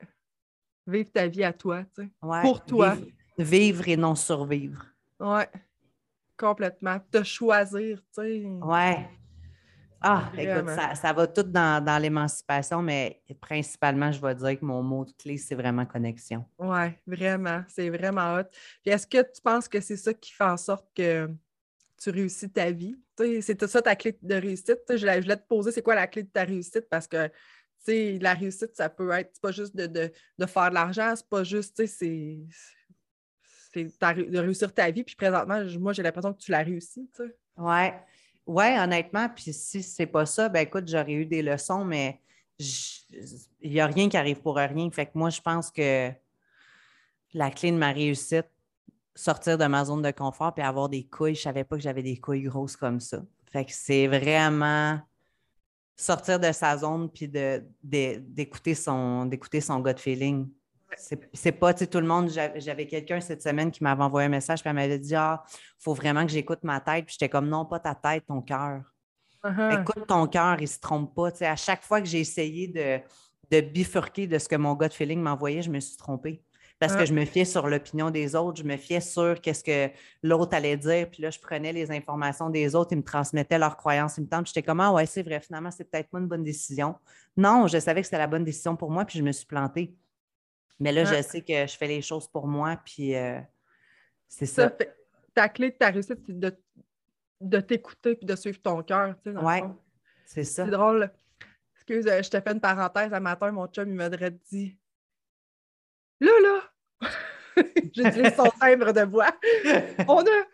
[0.87, 2.11] Vivre ta vie à toi, tu sais.
[2.43, 2.97] Pour toi.
[3.39, 4.85] Vivre, et non survivre.
[5.19, 5.49] Ouais.
[6.37, 7.01] Complètement.
[7.11, 8.45] Te choisir, tu sais.
[8.45, 9.09] Ouais.
[10.03, 15.05] Ah, écoute, ça, va tout dans, l'émancipation, mais principalement, je vais dire que mon mot
[15.05, 16.45] de clé, c'est vraiment connexion.
[16.59, 17.63] Oui, vraiment.
[17.69, 18.45] C'est vraiment hot.
[18.83, 21.31] Puis est-ce que tu penses que c'est ça qui fait en sorte que
[21.99, 22.97] tu réussis ta vie?
[23.41, 24.81] C'est ça ta clé de réussite?
[24.89, 26.89] je, voulais te poser, c'est quoi la clé de ta réussite?
[26.91, 27.31] Parce que
[27.87, 30.13] la réussite, ça peut être pas juste de,
[30.47, 32.39] faire de l'argent, c'est pas juste, c'est
[33.75, 35.05] de réussir ta vie.
[35.05, 37.09] Puis présentement, moi, j'ai l'impression que tu l'as réussi.
[37.57, 37.89] Oui.
[38.47, 42.21] Oui, honnêtement, puis si c'est pas ça, ben écoute, j'aurais eu des leçons, mais
[42.59, 44.91] il n'y a rien qui arrive pour rien.
[44.91, 46.11] Fait que moi, je pense que
[47.35, 48.47] la clé de ma réussite,
[49.15, 52.03] sortir de ma zone de confort puis avoir des couilles, je savais pas que j'avais
[52.03, 53.23] des couilles grosses comme ça.
[53.51, 55.01] Fait que c'est vraiment
[55.97, 57.31] sortir de sa zone puis
[57.83, 59.31] d'écouter son,
[59.61, 60.49] son gut feeling.
[60.97, 62.31] C'est pas, tu sais, tout le monde.
[62.57, 65.83] J'avais quelqu'un cette semaine qui m'avait envoyé un message, puis elle m'avait dit Ah, il
[65.83, 67.07] faut vraiment que j'écoute ma tête.
[67.07, 68.83] Puis j'étais comme Non, pas ta tête, ton cœur.
[69.45, 69.81] Uh-huh.
[69.81, 71.33] Écoute ton cœur, il ne se trompe pas.
[71.33, 73.01] Tu sais, à chaque fois que j'ai essayé de,
[73.51, 76.43] de, bifurquer de ce que mon gut feeling m'envoyait, je me suis trompée.
[76.79, 77.07] Parce que uh-huh.
[77.07, 80.77] je me fiais sur l'opinion des autres, je me fiais sur qu'est-ce que l'autre allait
[80.77, 84.23] dire, puis là, je prenais les informations des autres, ils me transmettaient leurs croyances, ils
[84.23, 86.97] me tentent, j'étais comme, ah ouais, c'est vrai, finalement, c'est peut-être pas une bonne décision.
[87.37, 89.95] Non, je savais que c'était la bonne décision pour moi, puis je me suis plantée.
[90.81, 93.41] Mais là, je sais que je fais les choses pour moi, puis euh,
[94.29, 94.73] c'est ça.
[95.35, 96.57] ta clé de ta réussite, c'est de,
[97.41, 99.15] de t'écouter et de suivre ton cœur.
[99.27, 99.59] Oui,
[100.27, 100.65] c'est ça.
[100.65, 101.11] C'est drôle.
[101.77, 103.13] Excuse, euh, je te fais une parenthèse.
[103.13, 104.77] Un matin, mon chum, il m'aurait dit
[106.21, 107.09] Là, là,
[107.93, 109.37] j'utilise son timbre de voix.
[110.07, 110.45] On a,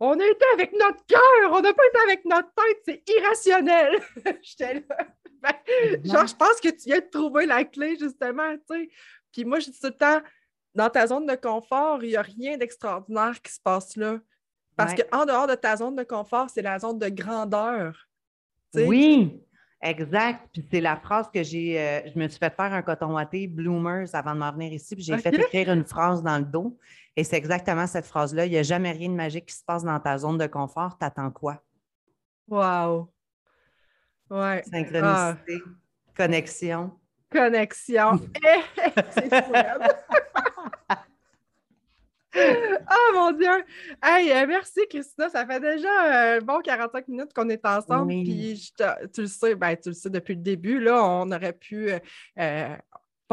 [0.00, 4.00] on a été avec notre cœur, on n'a pas été avec notre tête, c'est irrationnel.
[4.42, 5.06] J'étais là.
[5.44, 8.90] Ben, genre, je pense que tu viens de trouver la clé, justement, tu sais.
[9.32, 10.20] Puis moi, je dis tout le temps,
[10.74, 14.18] dans ta zone de confort, il n'y a rien d'extraordinaire qui se passe là.
[14.76, 18.08] Parce qu'en dehors de ta zone de confort, c'est la zone de grandeur.
[18.74, 19.40] Oui,
[19.80, 20.48] exact.
[20.52, 21.80] Puis c'est la phrase que j'ai.
[21.80, 24.96] Euh, je me suis fait faire un coton watté Bloomers avant de m'en venir ici,
[24.96, 26.76] puis j'ai fait écrire une phrase dans le dos.
[27.14, 28.46] Et c'est exactement cette phrase-là.
[28.46, 30.98] Il n'y a jamais rien de magique qui se passe dans ta zone de confort.
[30.98, 31.62] T'attends quoi?
[32.48, 33.13] Wow!
[34.30, 34.62] Ouais.
[34.70, 35.70] Synchronicité, ah.
[36.16, 36.92] connexion
[37.34, 38.20] connexion.
[39.12, 39.30] c'est
[42.36, 43.64] Oh mon Dieu!
[44.02, 45.28] Hey, euh, merci Christina.
[45.28, 48.08] Ça fait déjà un bon 45 minutes qu'on est ensemble.
[48.08, 48.72] Puis
[49.12, 52.76] tu le sais, ben, tu le sais depuis le début, là, on aurait pu euh,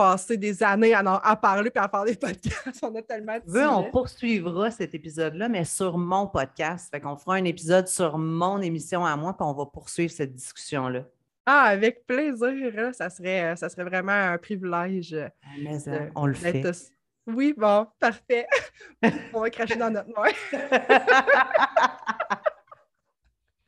[0.02, 2.80] passer des années à, parler puis à faire des podcasts.
[2.82, 6.90] On a tellement de on poursuivra cet épisode-là, mais sur mon podcast.
[6.90, 10.34] Fait qu'on fera un épisode sur mon émission à moi, puis on va poursuivre cette
[10.34, 11.04] discussion-là.
[11.46, 12.74] Ah, avec plaisir.
[12.78, 12.94] Hein.
[12.94, 15.16] Ça, serait, ça serait vraiment un privilège.
[15.44, 16.64] Ah, on le fait.
[17.28, 18.48] Oui, bon, parfait.
[19.34, 20.32] on va cracher dans notre main.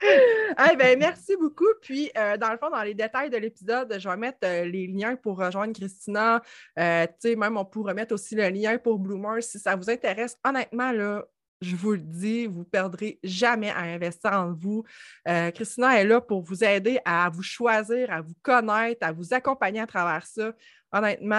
[0.78, 1.68] ben, merci beaucoup.
[1.82, 4.88] Puis, euh, dans le fond, dans les détails de l'épisode, je vais mettre euh, les
[4.88, 6.42] liens pour rejoindre Christina.
[6.78, 10.38] Euh, même, on pourrait mettre aussi le lien pour Bloomers si ça vous intéresse.
[10.44, 11.26] Honnêtement, là,
[11.62, 14.84] je vous le dis, vous ne perdrez jamais à investir en vous.
[15.26, 19.80] Christina est là pour vous aider à vous choisir, à vous connaître, à vous accompagner
[19.80, 20.52] à travers ça.
[20.92, 21.36] Honnêtement,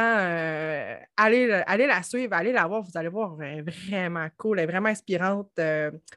[1.16, 4.64] allez, allez, la suivre, allez la voir, vous allez voir, elle est vraiment cool, elle
[4.64, 5.60] est vraiment inspirante.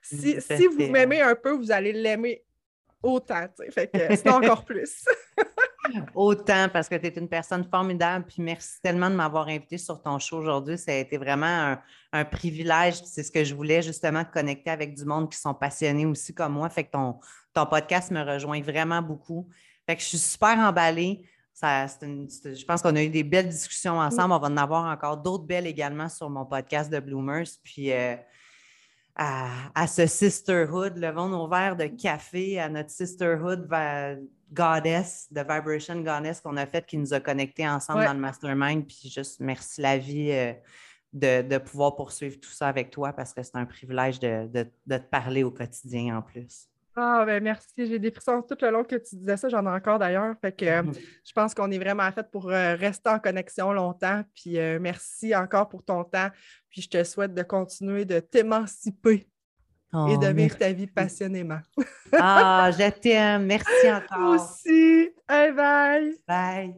[0.02, 2.44] si, si vous m'aimez un peu, vous allez l'aimer
[3.04, 3.48] autant.
[3.72, 5.06] Fait que c'est encore plus.
[6.16, 8.26] Autant parce que tu es une personne formidable.
[8.28, 10.78] Puis merci tellement de m'avoir invité sur ton show aujourd'hui.
[10.78, 11.78] Ça a été vraiment
[12.14, 13.02] un, privilège.
[13.04, 16.34] C'est ce que je voulais justement de connecter avec du monde qui sont passionnés aussi
[16.34, 16.70] comme moi.
[16.70, 17.20] Fait que ton,
[17.54, 19.48] ton podcast me rejoint vraiment beaucoup.
[19.86, 21.24] Fait que je suis super emballée.
[21.54, 24.34] Ça, je pense qu'on a eu des belles discussions ensemble.
[24.34, 27.48] On va en avoir encore d'autres belles également sur mon podcast de Bloomers.
[27.64, 28.16] Puis euh,
[29.18, 33.68] à, ce sisterhood, levons nos verres de café à notre sisterhood
[34.52, 38.86] goddess, de Vibration Goddess qu'on a fait qui nous a connectés ensemble dans le mastermind.
[38.86, 40.54] Puis juste merci la vie euh,
[41.14, 44.48] de, pouvoir poursuivre tout ça avec toi parce que c'est un privilège de,
[44.88, 46.68] te parler au quotidien en plus.
[47.00, 47.68] Ah, ben merci.
[47.78, 49.48] J'ai des frissons tout le long que tu disais ça.
[49.50, 50.34] J'en ai encore d'ailleurs.
[50.42, 50.82] Fait que euh,
[51.24, 54.24] je pense qu'on est vraiment fait pour euh, rester en connexion longtemps.
[54.34, 56.30] Puis euh, merci encore pour ton temps.
[56.72, 59.28] Puis je te souhaite de continuer de t'émanciper
[59.94, 61.60] et oh, de vivre ta vie passionnément.
[62.14, 63.46] ah, je t'aime.
[63.46, 64.18] Merci encore.
[64.18, 65.12] Moi aussi.
[65.30, 66.16] Bye bye.
[66.28, 66.74] Bye.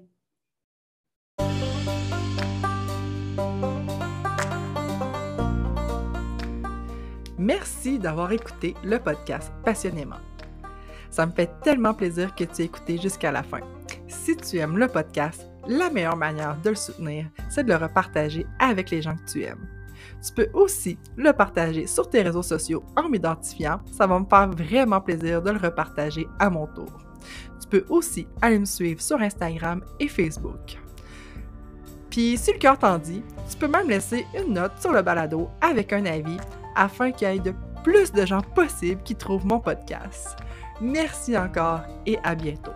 [7.39, 10.17] Merci d'avoir écouté le podcast passionnément.
[11.09, 13.61] Ça me fait tellement plaisir que tu aies écouté jusqu'à la fin.
[14.09, 18.45] Si tu aimes le podcast, la meilleure manière de le soutenir, c'est de le repartager
[18.59, 19.69] avec les gens que tu aimes.
[20.21, 23.79] Tu peux aussi le partager sur tes réseaux sociaux en m'identifiant.
[23.89, 26.91] Ça va me faire vraiment plaisir de le repartager à mon tour.
[27.61, 30.77] Tu peux aussi aller me suivre sur Instagram et Facebook.
[32.09, 35.49] Puis si le cœur t'en dit, tu peux même laisser une note sur le balado
[35.61, 36.37] avec un avis
[36.75, 37.53] afin qu'il y ait de
[37.83, 40.35] plus de gens possibles qui trouvent mon podcast.
[40.81, 42.71] Merci encore et à bientôt.